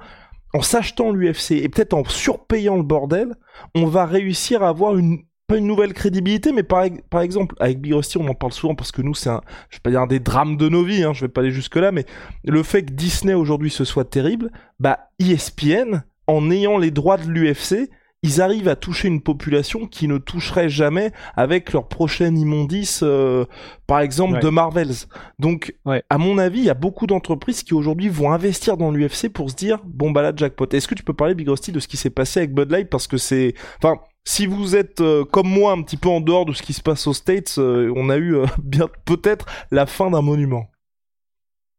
en 0.55 0.63
s'achetant 0.63 1.11
l'UFC 1.11 1.53
et 1.53 1.69
peut-être 1.69 1.93
en 1.93 2.05
surpayant 2.05 2.77
le 2.77 2.83
bordel, 2.83 3.35
on 3.75 3.87
va 3.87 4.07
réussir 4.07 4.63
à 4.63 4.69
avoir 4.69 4.97
une 4.97 5.25
pas 5.47 5.57
une 5.57 5.67
nouvelle 5.67 5.93
crédibilité, 5.93 6.53
mais 6.53 6.63
par, 6.63 6.83
exemple, 7.21 7.55
avec 7.61 7.81
Big 7.81 7.95
Rusty, 7.95 8.19
on 8.19 8.27
en 8.29 8.35
parle 8.35 8.53
souvent 8.53 8.75
parce 8.75 8.91
que 8.91 9.03
nous, 9.03 9.15
c'est 9.15 9.31
un, 9.31 9.41
je 9.71 9.77
vais 9.77 9.81
pas 9.81 9.91
dire 9.91 10.01
un 10.01 10.07
des 10.07 10.19
drames 10.19 10.57
de 10.57 10.69
nos 10.69 10.83
vies, 10.83 11.05
hein, 11.05 11.13
je 11.13 11.21
vais 11.23 11.29
pas 11.29 11.43
aller 11.43 11.53
jusque 11.53 11.77
là, 11.77 11.93
mais 11.93 12.05
le 12.45 12.63
fait 12.63 12.85
que 12.85 12.93
Disney 12.93 13.35
aujourd'hui 13.35 13.71
ce 13.71 13.85
soit 13.85 14.05
terrible, 14.05 14.51
bah, 14.81 15.11
ESPN, 15.21 16.03
en 16.27 16.51
ayant 16.51 16.79
les 16.79 16.91
droits 16.91 17.17
de 17.17 17.29
l'UFC, 17.29 17.89
ils 18.27 18.43
arrivent 18.43 18.67
à 18.67 18.75
toucher 18.75 19.07
une 19.07 19.21
population 19.21 19.87
qui 19.87 20.09
ne 20.09 20.19
toucherait 20.19 20.69
jamais 20.69 21.13
avec 21.37 21.73
leur 21.73 21.87
prochaine 21.87 22.37
immondice, 22.37 23.01
euh, 23.05 23.45
par 23.87 24.01
exemple 24.01 24.41
de 24.41 24.49
Marvels. 24.49 25.07
Donc, 25.39 25.77
à 26.11 26.19
mon 26.19 26.39
avis, 26.39 26.59
il 26.59 26.65
y 26.65 26.71
a 26.71 26.75
beaucoup 26.75 27.07
d'entreprises 27.07 27.63
qui 27.63 27.73
aujourd'hui 27.73 28.09
vont 28.09 28.33
investir 28.33 28.77
dans 28.77 28.91
l'UFC 28.91 29.29
pour 29.33 29.51
se 29.51 29.55
dire 29.55 29.79
bon 29.85 30.11
bah 30.11 30.23
là 30.23 30.33
jackpot. 30.35 30.67
Est-ce 30.73 30.89
que 30.89 30.97
tu 30.97 31.05
peux 31.05 31.13
parler 31.13 31.35
Big 31.35 31.49
Rusty 31.49 31.71
de 31.71 31.79
ce 31.79 31.87
qui 31.87 31.97
s'est 31.97 32.11
passé 32.11 32.41
avec 32.41 32.53
Bud 32.53 32.71
Light? 32.71 32.91
Parce 32.91 33.07
que 33.07 33.17
c'est, 33.17 33.55
enfin, 33.79 34.01
si 34.25 34.47
vous 34.47 34.75
êtes 34.75 35.01
euh, 35.01 35.25
comme 35.25 35.49
moi 35.49 35.71
un 35.71 35.83
petit 35.83 35.97
peu 35.97 36.09
en 36.09 36.21
dehors 36.21 36.47
de 36.47 36.53
ce 36.53 36.63
qui 36.63 36.73
se 36.73 36.83
passe 36.83 37.07
aux 37.07 37.15
States, 37.15 37.55
euh, 37.59 37.93
on 37.95 38.11
a 38.11 38.19
eu 38.19 38.39
bien 38.63 38.89
peut-être 39.05 39.47
la 39.71 39.87
fin 39.87 40.11
d'un 40.11 40.23
monument. 40.23 40.69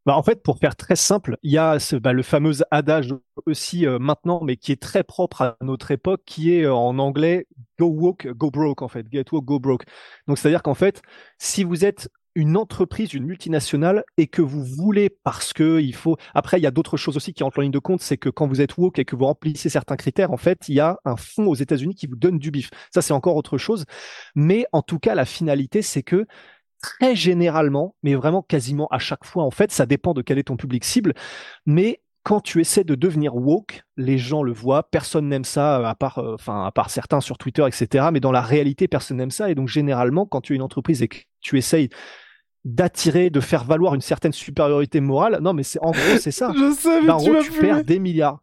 Bah, 0.07 0.15
en 0.15 0.23
fait, 0.23 0.41
pour 0.41 0.57
faire 0.57 0.77
très 0.77 0.95
simple, 0.95 1.37
il 1.43 1.51
y 1.51 1.57
a 1.57 1.79
ce, 1.79 1.97
bah, 1.97 2.13
le 2.13 2.23
fameux 2.23 2.53
adage 2.71 3.13
aussi 3.45 3.85
euh, 3.85 3.99
maintenant, 3.99 4.41
mais 4.41 4.55
qui 4.55 4.71
est 4.71 4.81
très 4.81 5.03
propre 5.03 5.41
à 5.41 5.57
notre 5.61 5.91
époque, 5.91 6.21
qui 6.25 6.53
est 6.53 6.63
euh, 6.63 6.73
en 6.73 6.97
anglais 6.97 7.45
go 7.77 7.87
woke, 7.87 8.25
go 8.29 8.49
broke 8.49 8.81
en 8.81 8.87
fait, 8.87 9.05
get 9.11 9.25
woke, 9.33 9.43
go 9.43 9.59
broke. 9.59 9.83
Donc 10.27 10.37
c'est-à-dire 10.37 10.63
qu'en 10.63 10.75
fait, 10.75 11.01
si 11.39 11.65
vous 11.65 11.83
êtes 11.83 12.07
une 12.35 12.55
entreprise, 12.55 13.13
une 13.15 13.25
multinationale, 13.25 14.05
et 14.17 14.27
que 14.27 14.41
vous 14.43 14.63
voulez, 14.63 15.09
parce 15.09 15.51
que 15.53 15.81
il 15.81 15.95
faut. 15.95 16.17
Après, 16.35 16.59
il 16.59 16.63
y 16.63 16.67
a 16.67 16.71
d'autres 16.71 16.95
choses 16.95 17.17
aussi 17.17 17.33
qui 17.33 17.43
entrent 17.43 17.59
en 17.59 17.63
ligne 17.63 17.71
de 17.71 17.79
compte, 17.79 17.99
c'est 17.99 18.17
que 18.17 18.29
quand 18.29 18.47
vous 18.47 18.61
êtes 18.61 18.77
woke 18.77 18.99
et 18.99 19.05
que 19.05 19.15
vous 19.15 19.25
remplissez 19.25 19.69
certains 19.69 19.95
critères, 19.97 20.31
en 20.31 20.37
fait, 20.37 20.69
il 20.69 20.75
y 20.75 20.79
a 20.79 20.99
un 21.03 21.17
fonds 21.17 21.47
aux 21.47 21.55
États-Unis 21.55 21.95
qui 21.95 22.07
vous 22.07 22.15
donne 22.15 22.37
du 22.37 22.51
bif. 22.51 22.69
Ça, 22.93 23.01
c'est 23.01 23.13
encore 23.13 23.35
autre 23.35 23.57
chose. 23.57 23.85
Mais 24.35 24.67
en 24.71 24.83
tout 24.83 24.99
cas, 24.99 25.15
la 25.15 25.25
finalité, 25.25 25.81
c'est 25.81 26.03
que 26.03 26.27
très 26.81 27.15
généralement, 27.15 27.95
mais 28.03 28.15
vraiment 28.15 28.41
quasiment 28.41 28.87
à 28.91 28.99
chaque 28.99 29.25
fois, 29.25 29.43
en 29.43 29.51
fait, 29.51 29.71
ça 29.71 29.85
dépend 29.85 30.13
de 30.13 30.21
quel 30.21 30.37
est 30.37 30.43
ton 30.43 30.57
public 30.57 30.83
cible, 30.83 31.13
mais 31.65 32.01
quand 32.27 32.41
tu 32.41 32.59
essaies 32.59 32.83
de 32.83 32.95
devenir 32.95 33.37
woke, 33.37 33.83
les 33.95 34.17
gens 34.17 34.43
le 34.43 34.51
voient, 34.51 34.83
personne 34.83 35.29
n'aime 35.29 35.45
ça, 35.45 35.87
à 35.87 35.95
part, 35.95 36.17
euh, 36.17 36.33
enfin, 36.33 36.65
à 36.65 36.71
part 36.73 36.89
certains 36.89 37.21
sur 37.21 37.37
Twitter, 37.37 37.65
etc. 37.65 38.09
Mais 38.11 38.19
dans 38.19 38.33
la 38.33 38.41
réalité, 38.41 38.89
personne 38.89 39.15
n'aime 39.15 39.31
ça. 39.31 39.49
Et 39.49 39.55
donc, 39.55 39.69
généralement, 39.69 40.25
quand 40.25 40.41
tu 40.41 40.51
es 40.51 40.57
une 40.57 40.61
entreprise 40.61 41.01
et 41.01 41.07
que 41.07 41.19
tu 41.39 41.57
essayes 41.57 41.87
d'attirer, 42.65 43.29
de 43.29 43.39
faire 43.39 43.63
valoir 43.63 43.95
une 43.95 44.01
certaine 44.01 44.33
supériorité 44.33 44.99
morale, 44.99 45.39
non, 45.41 45.53
mais 45.53 45.63
c'est 45.63 45.79
en 45.79 45.91
gros, 45.91 46.17
c'est 46.19 46.31
ça. 46.31 46.51
Je 46.57 46.73
sais, 46.73 47.01
mais 47.01 47.43
tu, 47.43 47.49
tu 47.49 47.61
perds 47.61 47.85
des 47.85 47.97
milliards 47.97 48.41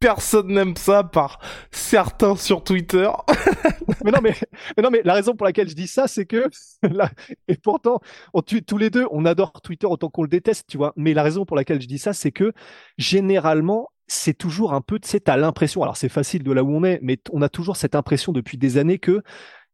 personne 0.00 0.48
n'aime 0.48 0.76
ça 0.76 1.04
par 1.04 1.38
certains 1.70 2.34
sur 2.34 2.64
Twitter. 2.64 3.08
mais 4.04 4.10
non, 4.10 4.18
mais, 4.22 4.34
non, 4.82 4.90
mais 4.90 5.02
la 5.04 5.14
raison 5.14 5.36
pour 5.36 5.46
laquelle 5.46 5.68
je 5.68 5.74
dis 5.74 5.86
ça, 5.86 6.08
c'est 6.08 6.24
que 6.24 6.48
et 7.48 7.56
pourtant, 7.56 8.00
tous 8.66 8.78
les 8.78 8.90
deux, 8.90 9.06
on 9.10 9.26
adore 9.26 9.60
Twitter 9.60 9.86
autant 9.86 10.08
qu'on 10.08 10.22
le 10.22 10.28
déteste, 10.28 10.66
tu 10.68 10.78
vois. 10.78 10.94
Mais 10.96 11.14
la 11.14 11.22
raison 11.22 11.44
pour 11.44 11.56
laquelle 11.56 11.80
je 11.80 11.86
dis 11.86 11.98
ça, 11.98 12.14
c'est 12.14 12.32
que 12.32 12.52
généralement, 12.96 13.90
c'est 14.06 14.36
toujours 14.36 14.72
un 14.72 14.80
peu, 14.80 14.98
tu 14.98 15.08
sais, 15.08 15.20
t'as 15.20 15.36
l'impression, 15.36 15.82
alors 15.82 15.96
c'est 15.96 16.08
facile 16.08 16.42
de 16.42 16.50
là 16.50 16.64
où 16.64 16.74
on 16.74 16.82
est, 16.82 16.98
mais 17.02 17.18
on 17.30 17.42
a 17.42 17.48
toujours 17.48 17.76
cette 17.76 17.94
impression 17.94 18.32
depuis 18.32 18.58
des 18.58 18.78
années 18.78 18.98
que 18.98 19.22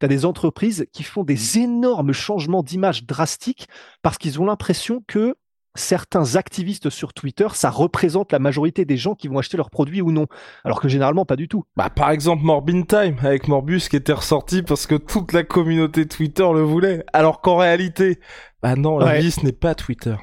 tu 0.00 0.04
as 0.04 0.08
des 0.08 0.26
entreprises 0.26 0.86
qui 0.92 1.04
font 1.04 1.24
des 1.24 1.58
énormes 1.58 2.12
changements 2.12 2.62
d'image 2.62 3.06
drastiques 3.06 3.68
parce 4.02 4.18
qu'ils 4.18 4.40
ont 4.40 4.44
l'impression 4.44 5.02
que 5.06 5.36
certains 5.76 6.36
activistes 6.36 6.90
sur 6.90 7.12
Twitter, 7.12 7.46
ça 7.52 7.70
représente 7.70 8.32
la 8.32 8.38
majorité 8.38 8.84
des 8.84 8.96
gens 8.96 9.14
qui 9.14 9.28
vont 9.28 9.38
acheter 9.38 9.56
leurs 9.56 9.70
produits 9.70 10.02
ou 10.02 10.12
non. 10.12 10.26
Alors 10.64 10.80
que 10.80 10.88
généralement, 10.88 11.24
pas 11.24 11.36
du 11.36 11.48
tout. 11.48 11.64
Bah, 11.76 11.90
par 11.90 12.10
exemple, 12.10 12.42
Morbin 12.42 12.82
Time, 12.82 13.16
avec 13.22 13.48
Morbus 13.48 13.88
qui 13.88 13.96
était 13.96 14.12
ressorti 14.12 14.62
parce 14.62 14.86
que 14.86 14.94
toute 14.94 15.32
la 15.32 15.44
communauté 15.44 16.06
Twitter 16.06 16.46
le 16.52 16.62
voulait. 16.62 17.04
Alors 17.12 17.40
qu'en 17.40 17.56
réalité, 17.56 18.18
bah 18.62 18.76
non, 18.76 18.98
la 18.98 19.18
vie, 19.18 19.30
ce 19.30 19.44
n'est 19.44 19.52
pas 19.52 19.74
Twitter. 19.74 20.16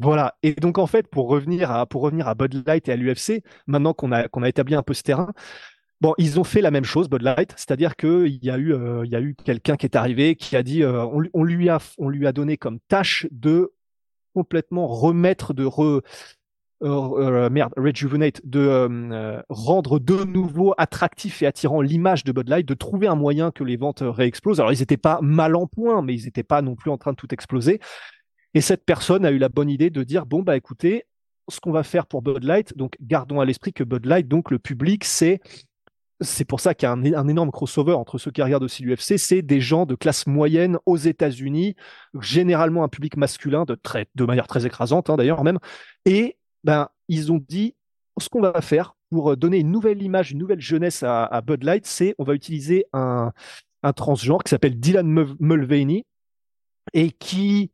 Voilà. 0.00 0.34
Et 0.42 0.52
donc, 0.52 0.78
en 0.78 0.86
fait, 0.86 1.08
pour 1.08 1.28
revenir 1.28 1.70
à, 1.70 1.86
pour 1.86 2.02
revenir 2.02 2.28
à 2.28 2.34
Bud 2.34 2.62
Light 2.66 2.88
et 2.88 2.92
à 2.92 2.96
l'UFC, 2.96 3.42
maintenant 3.66 3.94
qu'on 3.94 4.12
a, 4.12 4.28
qu'on 4.28 4.42
a 4.42 4.48
établi 4.48 4.74
un 4.74 4.82
peu 4.82 4.94
ce 4.94 5.02
terrain, 5.02 5.32
Bon, 6.00 6.14
ils 6.16 6.38
ont 6.38 6.44
fait 6.44 6.60
la 6.60 6.70
même 6.70 6.84
chose, 6.84 7.08
Bud 7.08 7.22
Light, 7.22 7.52
c'est-à-dire 7.56 7.96
qu'il 7.96 8.38
y 8.40 8.50
a 8.50 8.56
eu, 8.56 8.72
euh, 8.72 9.04
il 9.04 9.10
y 9.10 9.16
a 9.16 9.20
eu 9.20 9.34
quelqu'un 9.34 9.76
qui 9.76 9.84
est 9.84 9.96
arrivé 9.96 10.36
qui 10.36 10.54
a 10.54 10.62
dit, 10.62 10.84
euh, 10.84 11.04
on, 11.04 11.42
lui 11.42 11.68
a, 11.68 11.78
on 11.98 12.08
lui 12.08 12.24
a 12.28 12.32
donné 12.32 12.56
comme 12.56 12.78
tâche 12.86 13.26
de 13.32 13.72
complètement 14.38 14.86
remettre 14.86 15.52
de 15.52 15.64
re, 15.64 16.00
euh, 16.84 17.50
euh, 17.50 17.68
rejuvenate, 17.76 18.40
de 18.44 18.60
euh, 18.60 19.42
rendre 19.48 19.98
de 19.98 20.22
nouveau 20.22 20.74
attractif 20.78 21.42
et 21.42 21.46
attirant 21.46 21.80
l'image 21.80 22.22
de 22.22 22.30
Bud 22.30 22.48
Light, 22.48 22.64
de 22.68 22.74
trouver 22.74 23.08
un 23.08 23.16
moyen 23.16 23.50
que 23.50 23.64
les 23.64 23.76
ventes 23.76 24.04
réexplosent. 24.04 24.60
Alors 24.60 24.72
ils 24.72 24.78
n'étaient 24.78 24.96
pas 24.96 25.18
mal 25.22 25.56
en 25.56 25.66
point, 25.66 26.02
mais 26.02 26.14
ils 26.14 26.24
n'étaient 26.26 26.44
pas 26.44 26.62
non 26.62 26.76
plus 26.76 26.92
en 26.92 26.96
train 26.96 27.10
de 27.10 27.16
tout 27.16 27.34
exploser. 27.34 27.80
Et 28.54 28.60
cette 28.60 28.84
personne 28.84 29.24
a 29.24 29.32
eu 29.32 29.38
la 29.38 29.48
bonne 29.48 29.68
idée 29.68 29.90
de 29.90 30.04
dire 30.04 30.24
bon 30.24 30.42
bah 30.42 30.56
écoutez, 30.56 31.06
ce 31.48 31.58
qu'on 31.58 31.72
va 31.72 31.82
faire 31.82 32.06
pour 32.06 32.22
Bud 32.22 32.44
Light, 32.44 32.76
donc 32.76 32.94
gardons 33.00 33.40
à 33.40 33.44
l'esprit 33.44 33.72
que 33.72 33.82
Bud 33.82 34.06
Light, 34.06 34.28
donc 34.28 34.52
le 34.52 34.60
public, 34.60 35.04
c'est 35.04 35.40
c'est 36.20 36.44
pour 36.44 36.60
ça 36.60 36.74
qu'il 36.74 36.88
y 36.88 36.90
a 36.90 36.92
un, 36.92 37.28
énorme 37.28 37.50
crossover 37.50 37.92
entre 37.92 38.18
ceux 38.18 38.30
qui 38.30 38.42
regardent 38.42 38.64
aussi 38.64 38.82
l'UFC, 38.82 39.18
c'est 39.18 39.42
des 39.42 39.60
gens 39.60 39.86
de 39.86 39.94
classe 39.94 40.26
moyenne 40.26 40.78
aux 40.84 40.96
États-Unis, 40.96 41.76
généralement 42.20 42.82
un 42.82 42.88
public 42.88 43.16
masculin 43.16 43.64
de, 43.64 44.24
manière 44.24 44.48
très 44.48 44.66
écrasante 44.66 45.10
hein, 45.10 45.16
d'ailleurs 45.16 45.44
même, 45.44 45.58
et 46.04 46.36
ben 46.64 46.88
ils 47.08 47.30
ont 47.32 47.42
dit 47.48 47.76
ce 48.20 48.28
qu'on 48.28 48.40
va 48.40 48.60
faire 48.60 48.94
pour 49.10 49.36
donner 49.36 49.58
une 49.58 49.70
nouvelle 49.70 50.02
image, 50.02 50.32
une 50.32 50.38
nouvelle 50.38 50.60
jeunesse 50.60 51.04
à, 51.04 51.40
Bud 51.46 51.62
Light, 51.62 51.86
c'est 51.86 52.14
on 52.18 52.24
va 52.24 52.34
utiliser 52.34 52.86
un, 52.92 53.32
un 53.82 53.92
transgenre 53.92 54.42
qui 54.42 54.50
s'appelle 54.50 54.78
Dylan 54.78 55.06
Mulvaney 55.38 56.04
et 56.94 57.10
qui 57.12 57.70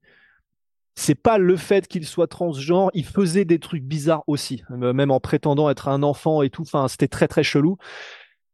c'est 0.97 1.14
pas 1.14 1.38
le 1.38 1.57
fait 1.57 1.88
qu'il 1.88 2.07
soit 2.07 2.29
transgenre, 2.29 2.90
il 2.95 3.05
faisait 3.05 3.45
des 3.45 3.59
trucs 3.59 3.83
bizarres 3.83 4.23
aussi, 4.27 4.62
même 4.71 5.11
en 5.11 5.18
prétendant 5.18 5.68
être 5.68 5.88
un 5.88 6.03
enfant 6.03 6.42
et 6.42 6.51
tout. 6.51 6.62
Enfin, 6.62 6.87
c'était 6.88 7.09
très 7.09 7.27
très 7.27 7.42
chelou. 7.42 7.79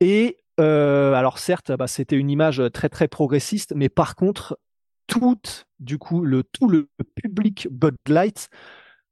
Et 0.01 0.39
euh, 0.59 1.13
alors 1.15 1.39
certes, 1.39 1.73
bah, 1.73 1.87
c'était 1.87 2.17
une 2.17 2.31
image 2.31 2.63
très 2.73 2.89
très 2.89 3.09
progressiste, 3.09 3.73
mais 3.77 3.89
par 3.89 4.17
contre, 4.17 4.59
tout 5.07 5.39
du 5.81 5.99
coup 5.99 6.25
le 6.25 6.45
tout 6.45 6.69
le 6.69 6.89
public 7.17 7.69
Bud 7.71 7.97
Light 8.09 8.49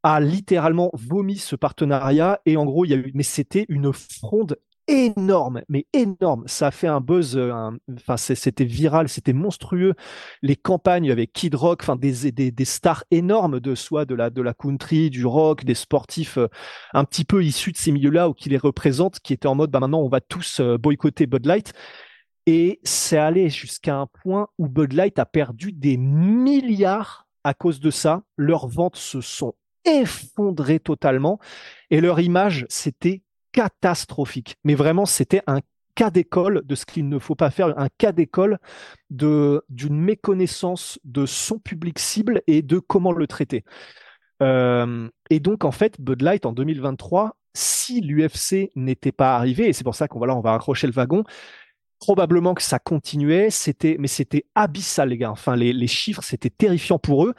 a 0.03 0.20
littéralement 0.20 0.90
vomi 0.94 1.37
ce 1.38 1.57
partenariat. 1.57 2.40
Et 2.46 2.57
en 2.57 2.64
gros 2.64 2.85
il 2.85 2.90
y 2.90 2.94
a 2.94 2.96
eu 2.96 3.11
mais 3.14 3.22
c'était 3.24 3.66
une 3.68 3.92
fronde 3.92 4.59
énorme, 4.88 5.62
mais 5.68 5.87
énorme. 5.92 6.44
Ça 6.46 6.68
a 6.68 6.70
fait 6.70 6.87
un 6.87 7.01
buzz, 7.01 7.37
euh, 7.37 7.70
enfin 7.92 8.16
c'était 8.16 8.64
viral, 8.64 9.09
c'était 9.09 9.35
monstrueux. 9.35 9.94
Les 10.42 10.57
campagnes 10.57 11.11
avec 11.11 11.33
Kid 11.33 11.55
Rock, 11.55 11.81
enfin 11.83 11.96
des, 11.96 12.33
des, 12.33 12.51
des, 12.51 12.64
stars 12.64 13.05
énormes 13.11 13.61
de 13.61 13.74
soit 13.74 14.07
de 14.07 14.14
la 14.14 14.31
de 14.31 14.42
la 14.42 14.55
country, 14.55 15.11
du 15.11 15.27
rock, 15.27 15.64
des 15.64 15.74
sportifs 15.74 16.38
euh, 16.38 16.48
un 16.94 17.05
petit 17.05 17.24
peu 17.24 17.44
issus 17.44 17.72
de 17.72 17.77
ces 17.77 17.92
milieux-là 17.92 18.29
ou 18.31 18.35
qui 18.35 18.48
les 18.48 18.57
représentent, 18.57 19.20
qui 19.20 19.35
étaient 19.35 19.46
en 19.46 19.55
mode 19.55 19.70
bah 19.70 19.81
maintenant 19.81 20.01
on 20.01 20.09
va 20.09 20.20
tous 20.20 20.61
euh, 20.61 20.79
boycotter 20.79 21.27
Bud 21.27 21.46
Light. 21.46 21.72
Et 22.46 22.81
c'est 22.83 23.18
allé 23.18 23.51
jusqu'à 23.51 23.96
un 23.96 24.07
point 24.07 24.48
où 24.57 24.68
Bud 24.68 24.94
Light 24.94 25.18
a 25.18 25.27
perdu 25.27 25.70
des 25.72 25.98
milliards 25.98 27.29
à 27.44 27.53
cause 27.53 27.79
de 27.79 27.90
ça. 27.90 28.22
Leurs 28.38 28.68
ventes 28.68 28.96
se 28.96 29.20
sont 29.20 29.55
effondrées 29.85 30.81
totalement 30.81 31.38
et 31.90 32.01
leur 32.01 32.20
image 32.20 32.66
s'était 32.68 33.22
catastrophique. 33.52 34.56
Mais 34.64 34.74
vraiment, 34.74 35.06
c'était 35.06 35.42
un 35.46 35.61
cas 35.94 36.11
d'école 36.11 36.62
de 36.64 36.74
ce 36.74 36.87
qu'il 36.87 37.08
ne 37.08 37.18
faut 37.18 37.34
pas 37.34 37.50
faire, 37.50 37.76
un 37.78 37.88
cas 37.98 38.12
d'école 38.12 38.58
de 39.11 39.64
d'une 39.68 40.00
méconnaissance 40.00 41.00
de 41.04 41.26
son 41.26 41.58
public 41.58 41.98
cible 41.98 42.40
et 42.46 42.62
de 42.62 42.78
comment 42.78 43.12
le 43.12 43.26
traiter. 43.26 43.64
Euh, 44.42 45.08
et 45.30 45.40
donc 45.40 45.64
en 45.64 45.72
fait, 45.72 46.00
Bud 46.00 46.22
Light 46.22 46.46
en 46.46 46.52
2023, 46.52 47.37
si 47.54 48.00
l'UFC 48.00 48.70
n'était 48.76 49.12
pas 49.12 49.37
arrivé, 49.37 49.68
et 49.68 49.72
c'est 49.72 49.82
pour 49.82 49.96
ça 49.96 50.06
qu'on 50.06 50.20
va 50.20 50.28
là, 50.28 50.37
on 50.37 50.40
va 50.40 50.56
le 50.56 50.92
wagon, 50.92 51.24
probablement 51.98 52.54
que 52.54 52.62
ça 52.62 52.78
continuait, 52.78 53.50
c'était, 53.50 53.96
mais 53.98 54.08
c'était 54.08 54.44
abyssal 54.54 55.08
les 55.08 55.18
gars. 55.18 55.32
Enfin, 55.32 55.56
les, 55.56 55.72
les 55.72 55.87
chiffres, 55.88 56.22
c'était 56.22 56.50
terrifiant 56.50 56.98
pour 56.98 57.26
eux. 57.26 57.34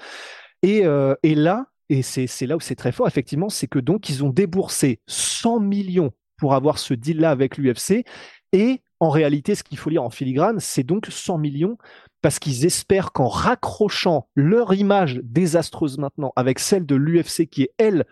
Et, 0.62 0.86
euh, 0.86 1.16
et 1.24 1.36
là, 1.36 1.68
et 1.90 2.04
c'est 2.04 2.46
là 2.46 2.56
où 2.56 2.60
c'est 2.60 2.76
très 2.76 2.92
fort, 2.92 3.08
effectivement, 3.08 3.50
c'est 3.50 3.68
que 3.68 3.80
donc 3.80 4.10
ils 4.10 4.24
ont 4.24 4.30
déboursé 4.30 5.02
100 5.08 5.60
millions 5.60 6.12
pour 6.38 6.54
avoir 6.54 6.78
ce 6.78 6.94
deal-là 6.94 7.32
avec 7.32 7.58
l'UFC. 7.58 8.06
Et 8.54 8.82
en 9.00 9.10
réalité, 9.10 9.56
ce 9.56 9.64
qu'il 9.64 9.78
faut 9.78 9.90
lire 9.90 10.04
en 10.04 10.10
filigrane, 10.10 10.60
c'est 10.60 10.84
donc 10.84 11.08
100 11.10 11.38
millions 11.38 11.78
parce 12.22 12.38
qu'ils 12.38 12.66
espèrent 12.66 13.12
qu'en 13.12 13.28
raccrochant 13.28 14.28
leur 14.36 14.74
image 14.74 15.20
désastreuse 15.24 15.98
maintenant 15.98 16.32
avec 16.36 16.60
celle 16.60 16.86
de 16.86 16.96
l'UFC 16.96 17.48
qui 17.50 17.64
est, 17.64 17.74
elle, 17.78 18.06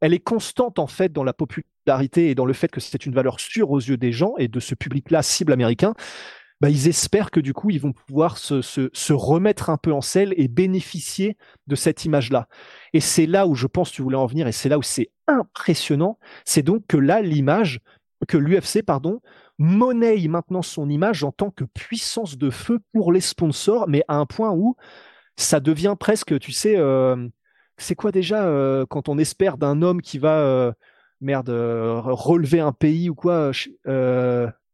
elle 0.00 0.14
est 0.14 0.20
constante 0.20 0.78
en 0.78 0.86
fait 0.86 1.12
dans 1.12 1.24
la 1.24 1.32
popularité 1.32 2.30
et 2.30 2.34
dans 2.34 2.44
le 2.44 2.52
fait 2.52 2.68
que 2.68 2.80
c'est 2.80 3.06
une 3.06 3.14
valeur 3.14 3.40
sûre 3.40 3.70
aux 3.70 3.80
yeux 3.80 3.96
des 3.96 4.12
gens 4.12 4.34
et 4.38 4.48
de 4.48 4.60
ce 4.60 4.74
public-là 4.74 5.22
cible 5.22 5.52
américain, 5.52 5.94
bah, 6.60 6.70
ils 6.70 6.88
espèrent 6.88 7.30
que 7.30 7.40
du 7.40 7.52
coup, 7.52 7.70
ils 7.70 7.80
vont 7.80 7.92
pouvoir 7.92 8.38
se, 8.38 9.12
remettre 9.12 9.70
un 9.70 9.76
peu 9.76 9.92
en 9.92 10.00
selle 10.00 10.32
et 10.36 10.48
bénéficier 10.48 11.36
de 11.66 11.74
cette 11.74 12.04
image-là. 12.04 12.48
Et 12.92 13.00
c'est 13.00 13.26
là 13.26 13.46
où 13.46 13.54
je 13.54 13.66
pense 13.66 13.90
que 13.90 13.96
tu 13.96 14.02
voulais 14.02 14.16
en 14.16 14.26
venir, 14.26 14.46
et 14.46 14.52
c'est 14.52 14.68
là 14.68 14.78
où 14.78 14.82
c'est 14.82 15.10
impressionnant, 15.26 16.18
c'est 16.44 16.62
donc 16.62 16.86
que 16.86 16.96
là, 16.96 17.20
l'image, 17.20 17.80
que 18.28 18.38
l'UFC, 18.38 18.82
pardon, 18.82 19.20
monnaie 19.58 20.26
maintenant 20.28 20.62
son 20.62 20.88
image 20.88 21.24
en 21.24 21.32
tant 21.32 21.50
que 21.50 21.64
puissance 21.64 22.38
de 22.38 22.50
feu 22.50 22.80
pour 22.92 23.12
les 23.12 23.20
sponsors, 23.20 23.86
mais 23.88 24.02
à 24.08 24.16
un 24.16 24.26
point 24.26 24.52
où 24.52 24.76
ça 25.36 25.60
devient 25.60 25.96
presque, 25.98 26.38
tu 26.38 26.52
sais, 26.52 26.76
euh, 26.76 27.28
c'est 27.76 27.94
quoi 27.94 28.12
déjà 28.12 28.46
euh, 28.46 28.86
quand 28.88 29.08
on 29.08 29.18
espère 29.18 29.58
d'un 29.58 29.82
homme 29.82 30.00
qui 30.00 30.18
va, 30.18 30.38
euh, 30.40 30.72
merde, 31.20 31.50
relever 31.50 32.60
un 32.60 32.72
pays 32.72 33.10
ou 33.10 33.14
quoi 33.14 33.52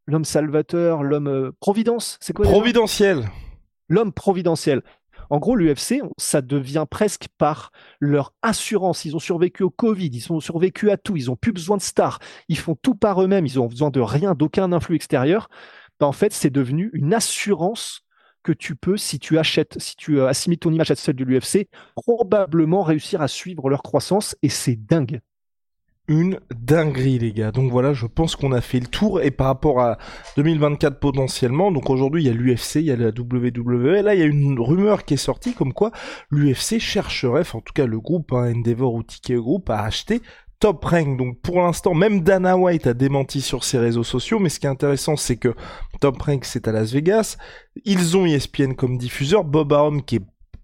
l'homme 0.06 0.24
salvateur, 0.24 1.02
l'homme 1.02 1.28
euh, 1.28 1.52
providence, 1.60 2.18
c'est 2.20 2.32
quoi 2.32 2.44
Providentiel. 2.46 3.28
L'homme 3.88 4.12
providentiel. 4.12 4.82
En 5.30 5.38
gros, 5.38 5.56
l'UFC, 5.56 6.02
ça 6.18 6.42
devient 6.42 6.84
presque 6.90 7.28
par 7.38 7.72
leur 8.00 8.34
assurance. 8.42 9.04
Ils 9.04 9.16
ont 9.16 9.20
survécu 9.20 9.62
au 9.62 9.70
Covid, 9.70 10.10
ils 10.12 10.32
ont 10.32 10.40
survécu 10.40 10.90
à 10.90 10.96
tout, 10.96 11.16
ils 11.16 11.30
ont 11.30 11.36
plus 11.36 11.52
besoin 11.52 11.76
de 11.76 11.82
stars, 11.82 12.18
ils 12.48 12.58
font 12.58 12.74
tout 12.74 12.94
par 12.94 13.22
eux-mêmes, 13.22 13.46
ils 13.46 13.58
ont 13.58 13.66
besoin 13.66 13.90
de 13.90 14.00
rien, 14.00 14.34
d'aucun 14.34 14.72
influx 14.72 14.96
extérieur. 14.96 15.48
Ben, 16.00 16.06
en 16.06 16.12
fait, 16.12 16.32
c'est 16.32 16.50
devenu 16.50 16.90
une 16.92 17.14
assurance 17.14 18.02
que 18.42 18.52
tu 18.52 18.74
peux, 18.74 18.96
si 18.96 19.18
tu 19.18 19.38
achètes, 19.38 19.78
si 19.78 19.96
tu 19.96 20.18
euh, 20.18 20.26
assimiles 20.26 20.58
ton 20.58 20.72
image 20.72 20.90
à 20.90 20.96
celle 20.96 21.16
de 21.16 21.24
l'UFC, 21.24 21.68
probablement 21.94 22.82
réussir 22.82 23.22
à 23.22 23.28
suivre 23.28 23.70
leur 23.70 23.82
croissance 23.82 24.36
et 24.42 24.48
c'est 24.48 24.76
dingue 24.76 25.20
une 26.08 26.40
dinguerie 26.54 27.18
les 27.18 27.32
gars. 27.32 27.52
Donc 27.52 27.70
voilà, 27.70 27.92
je 27.92 28.06
pense 28.06 28.36
qu'on 28.36 28.52
a 28.52 28.60
fait 28.60 28.80
le 28.80 28.86
tour 28.86 29.20
et 29.20 29.30
par 29.30 29.46
rapport 29.46 29.80
à 29.80 29.98
2024 30.36 30.98
potentiellement, 30.98 31.70
donc 31.70 31.90
aujourd'hui 31.90 32.24
il 32.24 32.26
y 32.26 32.30
a 32.30 32.34
l'UFC, 32.34 32.76
il 32.76 32.84
y 32.84 32.90
a 32.90 32.96
la 32.96 33.08
WWE, 33.08 34.02
là 34.02 34.14
il 34.14 34.20
y 34.20 34.22
a 34.22 34.26
une 34.26 34.58
rumeur 34.58 35.04
qui 35.04 35.14
est 35.14 35.18
sortie 35.18 35.54
comme 35.54 35.72
quoi 35.72 35.92
l'UFC 36.30 36.78
chercherait, 36.78 37.42
enfin, 37.42 37.58
en 37.58 37.62
tout 37.62 37.72
cas 37.72 37.86
le 37.86 38.00
groupe 38.00 38.32
hein, 38.32 38.52
Endeavor 38.52 38.94
ou 38.94 39.02
Ticket 39.02 39.36
Group 39.36 39.70
a 39.70 39.82
acheté 39.82 40.22
Top 40.62 40.84
Rank. 40.84 41.18
Donc 41.18 41.40
pour 41.40 41.60
l'instant, 41.60 41.92
même 41.92 42.20
Dana 42.20 42.56
White 42.56 42.86
a 42.86 42.94
démenti 42.94 43.40
sur 43.40 43.64
ses 43.64 43.78
réseaux 43.78 44.04
sociaux, 44.04 44.38
mais 44.38 44.48
ce 44.48 44.60
qui 44.60 44.66
est 44.66 44.70
intéressant, 44.70 45.16
c'est 45.16 45.36
que 45.36 45.54
Top 46.00 46.20
Rank 46.22 46.44
c'est 46.44 46.68
à 46.68 46.72
Las 46.72 46.92
Vegas. 46.92 47.36
Ils 47.84 48.16
ont 48.16 48.26
ESPN 48.26 48.74
comme 48.74 48.96
diffuseur. 48.96 49.42
Bob 49.42 49.72
Arum, 49.72 50.02
qui 50.02 50.16
est 50.16 50.22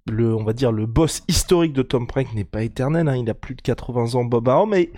le, 0.09 0.35
on 0.35 0.45
va 0.45 0.53
dire, 0.53 0.73
le 0.73 0.87
boss 0.87 1.23
historique 1.29 1.73
de 1.73 1.83
Top 1.83 2.11
Rank 2.13 2.33
n'est 2.35 2.45
pas 2.45 2.63
éternel, 2.63 3.09
hein. 3.09 3.17
il 3.17 3.29
a 3.29 3.35
plus 3.35 3.55
de 3.55 3.63
80 3.63 4.15
ans, 4.15 4.25
Bob 4.25 4.49
Arum, 4.49 4.71
mais 4.71 4.91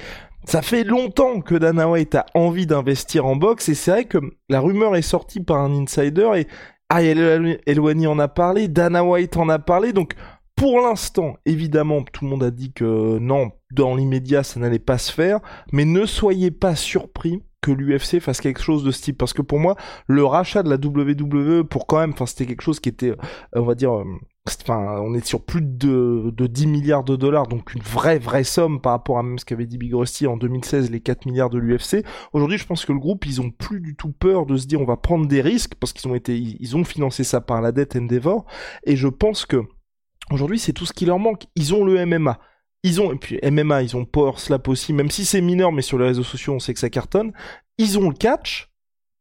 ça 0.44 0.62
fait 0.62 0.84
longtemps 0.84 1.40
que 1.40 1.54
Dana 1.54 1.88
White 1.88 2.14
a 2.14 2.26
envie 2.34 2.66
d'investir 2.66 3.26
en 3.26 3.36
boxe 3.36 3.68
et 3.68 3.74
c'est 3.74 3.90
vrai 3.90 4.04
que 4.04 4.18
la 4.48 4.60
rumeur 4.60 4.96
est 4.96 5.02
sortie 5.02 5.40
par 5.40 5.58
un 5.58 5.72
insider 5.72 6.30
et 6.36 6.46
Ariel 6.88 7.60
Elwani 7.66 8.06
en 8.06 8.18
a 8.18 8.28
parlé, 8.28 8.66
Dana 8.66 9.04
White 9.04 9.36
en 9.36 9.48
a 9.48 9.58
parlé, 9.58 9.92
donc 9.92 10.14
pour 10.56 10.80
l'instant, 10.80 11.36
évidemment, 11.46 12.02
tout 12.02 12.24
le 12.24 12.30
monde 12.30 12.42
a 12.42 12.50
dit 12.50 12.72
que 12.72 13.18
non, 13.18 13.52
dans 13.70 13.94
l'immédiat, 13.94 14.42
ça 14.42 14.60
n'allait 14.60 14.78
pas 14.78 14.98
se 14.98 15.10
faire, 15.10 15.40
mais 15.72 15.86
ne 15.86 16.04
soyez 16.04 16.50
pas 16.50 16.74
surpris 16.74 17.42
que 17.60 17.70
l'UFC 17.70 18.20
fasse 18.20 18.40
quelque 18.40 18.62
chose 18.62 18.84
de 18.84 18.90
ce 18.90 19.02
type, 19.02 19.18
parce 19.18 19.32
que 19.32 19.42
pour 19.42 19.58
moi, 19.58 19.76
le 20.06 20.24
rachat 20.24 20.62
de 20.62 20.70
la 20.70 20.76
WWE, 20.76 21.64
pour 21.64 21.86
quand 21.86 21.98
même, 21.98 22.12
enfin, 22.12 22.26
c'était 22.26 22.46
quelque 22.46 22.62
chose 22.62 22.80
qui 22.80 22.88
était, 22.88 23.10
euh, 23.10 23.16
on 23.54 23.62
va 23.62 23.74
dire, 23.74 23.96
euh, 23.96 24.04
Enfin, 24.62 25.00
on 25.02 25.14
est 25.14 25.24
sur 25.24 25.44
plus 25.44 25.60
de, 25.60 26.32
de 26.34 26.46
10 26.46 26.66
milliards 26.66 27.04
de 27.04 27.14
dollars, 27.14 27.46
donc 27.46 27.74
une 27.74 27.82
vraie, 27.82 28.18
vraie 28.18 28.42
somme 28.42 28.80
par 28.80 28.92
rapport 28.92 29.18
à 29.18 29.22
même 29.22 29.38
ce 29.38 29.44
qu'avait 29.44 29.66
dit 29.66 29.76
Big 29.76 29.94
Rusty 29.94 30.26
en 30.26 30.38
2016, 30.38 30.90
les 30.90 31.00
4 31.00 31.26
milliards 31.26 31.50
de 31.50 31.58
l'UFC. 31.58 32.04
Aujourd'hui, 32.32 32.56
je 32.56 32.66
pense 32.66 32.86
que 32.86 32.92
le 32.92 32.98
groupe, 32.98 33.26
ils 33.26 33.40
ont 33.42 33.50
plus 33.50 33.80
du 33.80 33.96
tout 33.96 34.12
peur 34.12 34.46
de 34.46 34.56
se 34.56 34.66
dire 34.66 34.80
on 34.80 34.86
va 34.86 34.96
prendre 34.96 35.26
des 35.26 35.42
risques, 35.42 35.74
parce 35.74 35.92
qu'ils 35.92 36.10
ont 36.10 36.14
été, 36.14 36.36
ils 36.38 36.76
ont 36.76 36.84
financé 36.84 37.22
ça 37.22 37.42
par 37.42 37.60
la 37.60 37.70
dette 37.70 37.96
Endeavor, 37.96 38.46
et 38.84 38.96
je 38.96 39.08
pense 39.08 39.44
que 39.44 39.62
aujourd'hui, 40.32 40.58
c'est 40.58 40.72
tout 40.72 40.86
ce 40.86 40.94
qui 40.94 41.04
leur 41.04 41.18
manque. 41.18 41.44
Ils 41.54 41.74
ont 41.74 41.84
le 41.84 42.04
MMA. 42.06 42.38
Ils 42.82 43.00
ont, 43.00 43.12
et 43.12 43.16
puis 43.16 43.38
MMA, 43.42 43.82
ils 43.82 43.96
ont 43.96 44.04
Power 44.04 44.32
Slap 44.36 44.68
aussi, 44.68 44.92
même 44.92 45.10
si 45.10 45.24
c'est 45.24 45.40
mineur, 45.40 45.72
mais 45.72 45.82
sur 45.82 45.98
les 45.98 46.06
réseaux 46.06 46.22
sociaux, 46.22 46.54
on 46.54 46.58
sait 46.58 46.72
que 46.72 46.80
ça 46.80 46.90
cartonne. 46.90 47.32
Ils 47.78 47.98
ont 47.98 48.08
le 48.08 48.14
catch. 48.14 48.70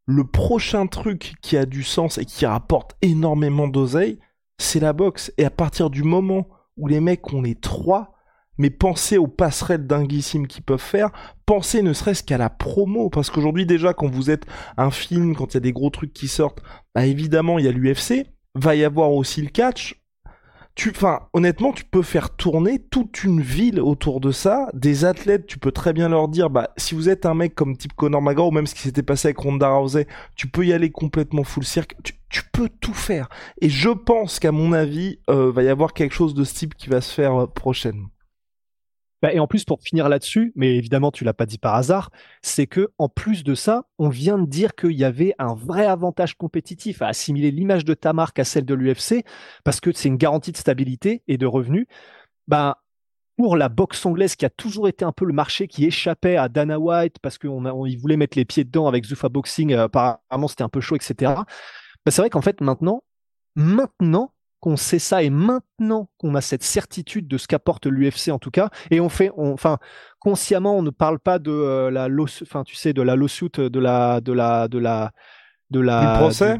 Le 0.05 0.25
prochain 0.25 0.87
truc 0.87 1.33
qui 1.41 1.55
a 1.55 1.65
du 1.65 1.83
sens 1.83 2.17
et 2.17 2.25
qui 2.25 2.45
rapporte 2.45 2.95
énormément 3.01 3.67
d'oseille, 3.67 4.17
c'est 4.57 4.79
la 4.79 4.93
boxe. 4.93 5.31
Et 5.37 5.45
à 5.45 5.51
partir 5.51 5.89
du 5.89 6.03
moment 6.03 6.47
où 6.77 6.87
les 6.87 6.99
mecs 6.99 7.31
ont 7.31 7.41
les 7.41 7.53
trois, 7.53 8.13
mais 8.59 8.69
pensez 8.69 9.17
aux 9.17 9.27
passerelles 9.27 9.87
dinguissimes 9.87 10.47
qu'ils 10.47 10.63
peuvent 10.63 10.79
faire, 10.79 11.11
pensez 11.45 11.81
ne 11.81 11.93
serait-ce 11.93 12.23
qu'à 12.23 12.37
la 12.37 12.49
promo, 12.49 13.09
parce 13.09 13.29
qu'aujourd'hui 13.29 13.65
déjà 13.65 13.93
quand 13.93 14.07
vous 14.07 14.29
êtes 14.29 14.45
un 14.77 14.91
film, 14.91 15.35
quand 15.35 15.53
il 15.53 15.55
y 15.55 15.57
a 15.57 15.61
des 15.61 15.71
gros 15.71 15.89
trucs 15.89 16.13
qui 16.13 16.27
sortent, 16.27 16.61
bah 16.93 17.05
évidemment 17.05 17.57
il 17.57 17.65
y 17.65 17.67
a 17.69 17.71
l'UFC, 17.71 18.27
va 18.55 18.75
y 18.75 18.83
avoir 18.83 19.13
aussi 19.13 19.41
le 19.41 19.49
catch, 19.49 20.01
enfin, 20.87 21.21
honnêtement, 21.33 21.73
tu 21.73 21.83
peux 21.83 22.01
faire 22.01 22.29
tourner 22.29 22.79
toute 22.79 23.23
une 23.23 23.41
ville 23.41 23.79
autour 23.79 24.19
de 24.19 24.31
ça. 24.31 24.69
Des 24.73 25.05
athlètes, 25.05 25.45
tu 25.47 25.59
peux 25.59 25.71
très 25.71 25.93
bien 25.93 26.09
leur 26.09 26.27
dire, 26.27 26.49
bah, 26.49 26.69
si 26.77 26.95
vous 26.95 27.09
êtes 27.09 27.25
un 27.25 27.33
mec 27.33 27.55
comme 27.55 27.75
type 27.75 27.93
Conor 27.93 28.21
McGregor 28.21 28.47
ou 28.47 28.51
même 28.51 28.67
ce 28.67 28.75
qui 28.75 28.81
s'était 28.81 29.03
passé 29.03 29.27
avec 29.27 29.37
Ronda 29.39 29.69
Rousey, 29.69 30.07
tu 30.35 30.47
peux 30.47 30.65
y 30.65 30.73
aller 30.73 30.91
complètement 30.91 31.43
full 31.43 31.65
cirque. 31.65 31.95
Tu, 32.03 32.13
peux 32.51 32.69
tout 32.81 32.93
faire. 32.93 33.29
Et 33.61 33.69
je 33.69 33.89
pense 33.89 34.39
qu'à 34.39 34.51
mon 34.51 34.73
avis, 34.73 35.19
euh, 35.29 35.51
va 35.51 35.63
y 35.63 35.69
avoir 35.69 35.93
quelque 35.93 36.13
chose 36.13 36.33
de 36.33 36.43
ce 36.43 36.53
type 36.53 36.75
qui 36.75 36.89
va 36.89 37.01
se 37.01 37.13
faire 37.13 37.35
euh, 37.35 37.47
prochainement. 37.47 38.09
Bah, 39.21 39.33
et 39.33 39.39
en 39.39 39.47
plus, 39.47 39.65
pour 39.65 39.81
finir 39.81 40.07
là-dessus, 40.07 40.53
mais 40.55 40.75
évidemment, 40.77 41.11
tu 41.11 41.25
l'as 41.25 41.33
pas 41.33 41.45
dit 41.45 41.57
par 41.57 41.75
hasard, 41.75 42.09
c'est 42.41 42.67
que 42.67 42.89
en 42.97 43.09
plus 43.09 43.43
de 43.43 43.53
ça, 43.53 43.85
on 43.97 44.07
vient 44.07 44.37
de 44.37 44.45
dire 44.45 44.75
qu'il 44.75 44.93
y 44.93 45.03
avait 45.03 45.33
un 45.39 45.53
vrai 45.55 45.85
avantage 45.85 46.35
compétitif 46.35 47.01
à 47.01 47.07
assimiler 47.07 47.51
l'image 47.51 47.83
de 47.83 47.93
ta 47.93 48.13
marque 48.13 48.39
à 48.39 48.45
celle 48.45 48.65
de 48.65 48.73
l'UFC, 48.73 49.25
parce 49.65 49.81
que 49.81 49.91
c'est 49.91 50.07
une 50.07 50.17
garantie 50.17 50.53
de 50.53 50.57
stabilité 50.57 51.23
et 51.27 51.37
de 51.37 51.45
revenus. 51.45 51.85
Bah, 52.47 52.81
pour 53.35 53.55
la 53.55 53.69
boxe 53.69 54.05
anglaise, 54.05 54.35
qui 54.35 54.45
a 54.45 54.49
toujours 54.49 54.87
été 54.87 55.05
un 55.05 55.13
peu 55.13 55.25
le 55.25 55.33
marché 55.33 55.67
qui 55.67 55.85
échappait 55.85 56.35
à 56.37 56.49
Dana 56.49 56.79
White, 56.79 57.19
parce 57.21 57.37
qu'il 57.37 57.49
on, 57.49 57.85
voulait 57.97 58.17
mettre 58.17 58.37
les 58.37 58.45
pieds 58.45 58.63
dedans 58.63 58.87
avec 58.87 59.05
Zuffa 59.05 59.29
Boxing, 59.29 59.73
euh, 59.73 59.85
apparemment 59.85 60.47
c'était 60.47 60.63
un 60.63 60.69
peu 60.69 60.81
chaud, 60.81 60.95
etc. 60.95 61.15
Bah, 62.05 62.11
c'est 62.11 62.21
vrai 62.21 62.29
qu'en 62.29 62.41
fait, 62.41 62.61
maintenant, 62.61 63.03
maintenant, 63.55 64.33
qu'on 64.59 64.77
sait 64.77 64.99
ça 64.99 65.23
et 65.23 65.29
maintenant 65.29 66.09
qu'on 66.17 66.35
a 66.35 66.41
cette 66.41 66.63
certitude 66.63 67.27
de 67.27 67.37
ce 67.37 67.47
qu'apporte 67.47 67.85
l'UFC 67.85 68.29
en 68.29 68.39
tout 68.39 68.51
cas 68.51 68.69
et 68.91 68.99
on 68.99 69.09
fait 69.09 69.31
enfin 69.37 69.77
consciemment 70.19 70.77
on 70.77 70.81
ne 70.81 70.89
parle 70.89 71.19
pas 71.19 71.39
de 71.39 71.51
euh, 71.51 71.91
la 71.91 72.07
enfin 72.41 72.63
tu 72.63 72.75
sais 72.75 72.93
de 72.93 73.01
la 73.01 73.15
lawsuit 73.15 73.49
de 73.55 73.79
la 73.79 74.21
de 74.21 74.33
la 74.33 74.67
de 74.67 74.77
la 74.77 75.11
de 75.69 75.79
la 75.79 76.17
procès 76.19 76.57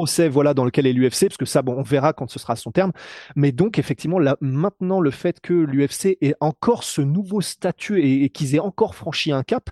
procès 0.00 0.30
voilà 0.30 0.54
dans 0.54 0.64
lequel 0.64 0.86
est 0.86 0.94
l'UFC 0.94 1.28
parce 1.28 1.36
que 1.36 1.44
ça 1.44 1.60
bon 1.60 1.74
on 1.76 1.82
verra 1.82 2.14
quand 2.14 2.30
ce 2.30 2.38
sera 2.38 2.56
son 2.56 2.70
terme. 2.70 2.92
Mais 3.36 3.52
donc 3.52 3.78
effectivement 3.78 4.18
là 4.18 4.38
maintenant 4.40 4.98
le 4.98 5.10
fait 5.10 5.40
que 5.40 5.52
l'UFC 5.52 6.16
ait 6.22 6.34
encore 6.40 6.84
ce 6.84 7.02
nouveau 7.02 7.42
statut 7.42 8.00
et 8.00 8.30
qu'ils 8.30 8.54
aient 8.54 8.60
encore 8.60 8.94
franchi 8.94 9.30
un 9.30 9.42
cap 9.42 9.68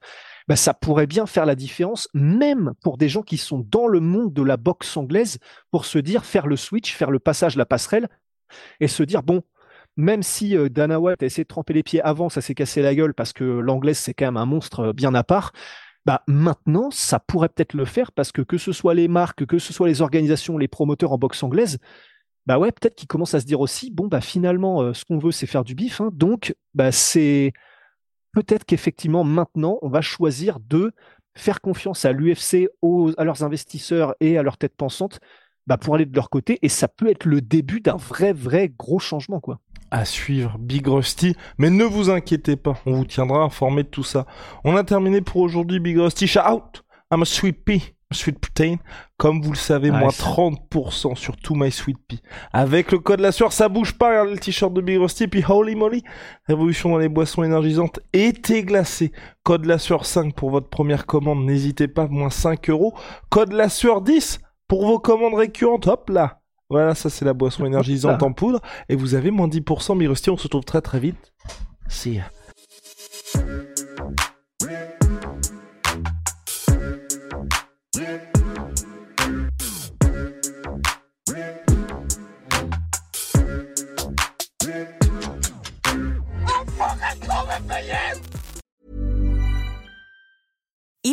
bah, 0.49 0.57
ça 0.57 0.75
pourrait 0.75 1.07
bien 1.07 1.27
faire 1.27 1.47
la 1.47 1.55
différence, 1.55 2.09
même 2.15 2.73
pour 2.83 2.97
des 2.97 3.09
gens 3.09 3.23
qui 3.23 3.37
sont 3.37 3.65
dans 3.71 3.87
le 3.87 4.01
monde 4.01 4.33
de 4.33 4.43
la 4.43 4.57
boxe 4.57 4.97
anglaise, 4.97 5.39
pour 5.71 5.85
se 5.85 5.99
dire, 5.99 6.25
faire 6.25 6.47
le 6.47 6.57
switch, 6.57 6.95
faire 6.95 7.11
le 7.11 7.19
passage, 7.19 7.55
la 7.55 7.67
passerelle, 7.67 8.09
et 8.81 8.89
se 8.89 9.03
dire, 9.03 9.23
bon, 9.23 9.43
même 9.97 10.23
si 10.23 10.57
euh, 10.57 10.71
Dana 10.71 10.99
White 11.01 11.23
a 11.23 11.27
essayé 11.27 11.45
de 11.45 11.49
tremper 11.49 11.75
les 11.75 11.83
pieds 11.83 12.01
avant, 12.01 12.31
ça 12.31 12.41
s'est 12.41 12.55
cassé 12.55 12.81
la 12.81 12.95
gueule 12.95 13.15
parce 13.15 13.33
que 13.33 13.45
l'anglaise, 13.45 13.99
c'est 13.99 14.15
quand 14.15 14.27
même 14.27 14.37
un 14.39 14.47
monstre 14.47 14.81
euh, 14.81 14.93
bien 14.93 15.15
à 15.15 15.23
part. 15.23 15.53
Bah, 16.07 16.23
maintenant, 16.27 16.91
ça 16.91 17.19
pourrait 17.19 17.51
peut-être 17.51 17.75
le 17.75 17.85
faire 17.85 18.13
parce 18.13 18.33
que 18.33 18.41
que 18.41 18.57
ce 18.57 18.73
soit 18.73 18.95
les 18.95 19.09
marques, 19.09 19.45
que 19.45 19.59
ce 19.59 19.73
soit 19.75 19.89
les 19.89 20.01
organisations, 20.01 20.57
les 20.57 20.69
promoteurs 20.69 21.13
en 21.13 21.19
boxe 21.19 21.43
anglaise, 21.43 21.79
bah 22.47 22.59
ouais, 22.59 22.73
peut-être 22.73 22.95
qu'ils 22.95 23.09
commencent 23.09 23.35
à 23.35 23.41
se 23.41 23.45
dire 23.45 23.61
aussi, 23.61 23.91
bon, 23.91 24.07
bah 24.07 24.23
finalement, 24.23 24.81
euh, 24.81 24.95
ce 24.95 25.05
qu'on 25.05 25.19
veut, 25.19 25.33
c'est 25.33 25.47
faire 25.47 25.65
du 25.65 25.75
bif. 25.75 26.01
Hein. 26.01 26.09
donc, 26.15 26.55
bah, 26.73 26.93
c'est 26.93 27.53
peut-être 28.33 28.65
qu'effectivement, 28.65 29.25
maintenant, 29.25 29.79
on 29.83 29.89
va 29.89 30.01
choisir 30.01 30.59
de 30.61 30.93
faire 31.37 31.61
confiance 31.61 32.05
à 32.05 32.13
l'UFC, 32.13 32.69
à 33.17 33.25
leurs 33.25 33.45
investisseurs 33.45 34.15
et 34.21 34.39
à 34.39 34.43
leur 34.43 34.57
tête 34.59 34.75
pensante 34.77 35.21
bah, 35.67 35.77
pour 35.77 35.95
aller 35.95 36.07
de 36.07 36.15
leur 36.15 36.31
côté. 36.31 36.59
Et 36.63 36.69
ça 36.69 36.89
peut 36.89 37.09
être 37.09 37.25
le 37.25 37.41
début 37.41 37.81
d'un 37.81 37.97
vrai, 37.97 38.33
vrai 38.33 38.73
gros 38.77 38.99
changement. 38.99 39.41
quoi. 39.41 39.61
À 39.91 40.05
suivre, 40.05 40.59
Big 40.59 40.87
Rusty. 40.87 41.37
Mais 41.59 41.71
ne 41.71 41.85
vous 41.85 42.11
inquiétez 42.11 42.57
pas, 42.57 42.81
on 42.87 42.93
vous 42.93 43.05
tiendra 43.05 43.43
informé 43.43 43.85
de 43.85 43.89
tout 43.89 44.03
ça. 44.03 44.27
On 44.65 44.77
a 44.77 44.85
terminé 44.85 45.21
pour 45.21 45.41
aujourd'hui, 45.41 45.81
Big 45.81 45.99
Rusty. 45.99 46.27
Shout 46.27 46.41
out! 46.41 46.83
I'm 47.11 47.23
a 47.23 47.25
sweet. 47.25 47.65
Sweet 48.11 48.39
Protein. 48.39 48.77
Comme 49.17 49.43
vous 49.43 49.53
le 49.53 49.57
savez, 49.57 49.91
moins 49.91 50.09
30% 50.09 51.15
sur 51.17 51.37
tout 51.37 51.55
My 51.55 51.71
Sweet 51.71 51.99
Pea. 52.09 52.21
Avec 52.53 52.93
le 52.93 52.99
code 52.99 53.21
la 53.21 53.33
sueur, 53.33 53.53
ça 53.53 53.69
bouge 53.69 53.99
pas. 53.99 54.09
Regardez 54.11 54.33
le 54.33 54.39
t-shirt 54.39 54.73
de 54.73 54.81
Big 54.81 54.99
Rusty. 54.99 55.29
Puis 55.29 55.45
holy 55.47 55.75
moly, 55.75 56.03
révolution 56.47 56.91
dans 56.91 56.99
les 56.99 57.09
boissons 57.09 57.43
énergisantes. 57.43 58.01
Été 58.13 58.63
glacé. 58.65 59.13
Code 59.43 59.67
la 59.67 59.79
sueur 59.79 60.07
5 60.07 60.35
pour 60.35 60.51
votre 60.51 60.69
première 60.69 61.07
commande. 61.07 61.45
N'hésitez 61.45 61.89
pas, 61.89 62.07
moins 62.07 62.31
5 62.31 62.71
euros. 62.71 62.95
Code 63.29 63.53
la 63.53 63.69
sueur 63.69 64.01
10 64.01 64.41
pour 64.69 64.87
vos 64.87 64.99
commandes 64.99 65.35
récurrentes. 65.35 65.87
Hop 65.87 66.09
là. 66.11 66.41
Voilà, 66.71 66.95
ça 66.95 67.09
c'est 67.09 67.25
la 67.25 67.33
boisson 67.33 67.65
énergisante 67.65 68.23
en 68.23 68.33
poudre. 68.33 68.61
Et 68.89 68.97
vous 68.97 69.15
avez 69.15 69.31
moins 69.31 69.49
10% 69.49 69.99
Big 69.99 70.09
Rusty. 70.09 70.31
On 70.31 70.37
se 70.37 70.45
retrouve 70.45 70.65
très 70.65 70.81
très 70.81 71.01
vite. 71.01 71.33
See 71.89 72.15
ya. 72.17 72.25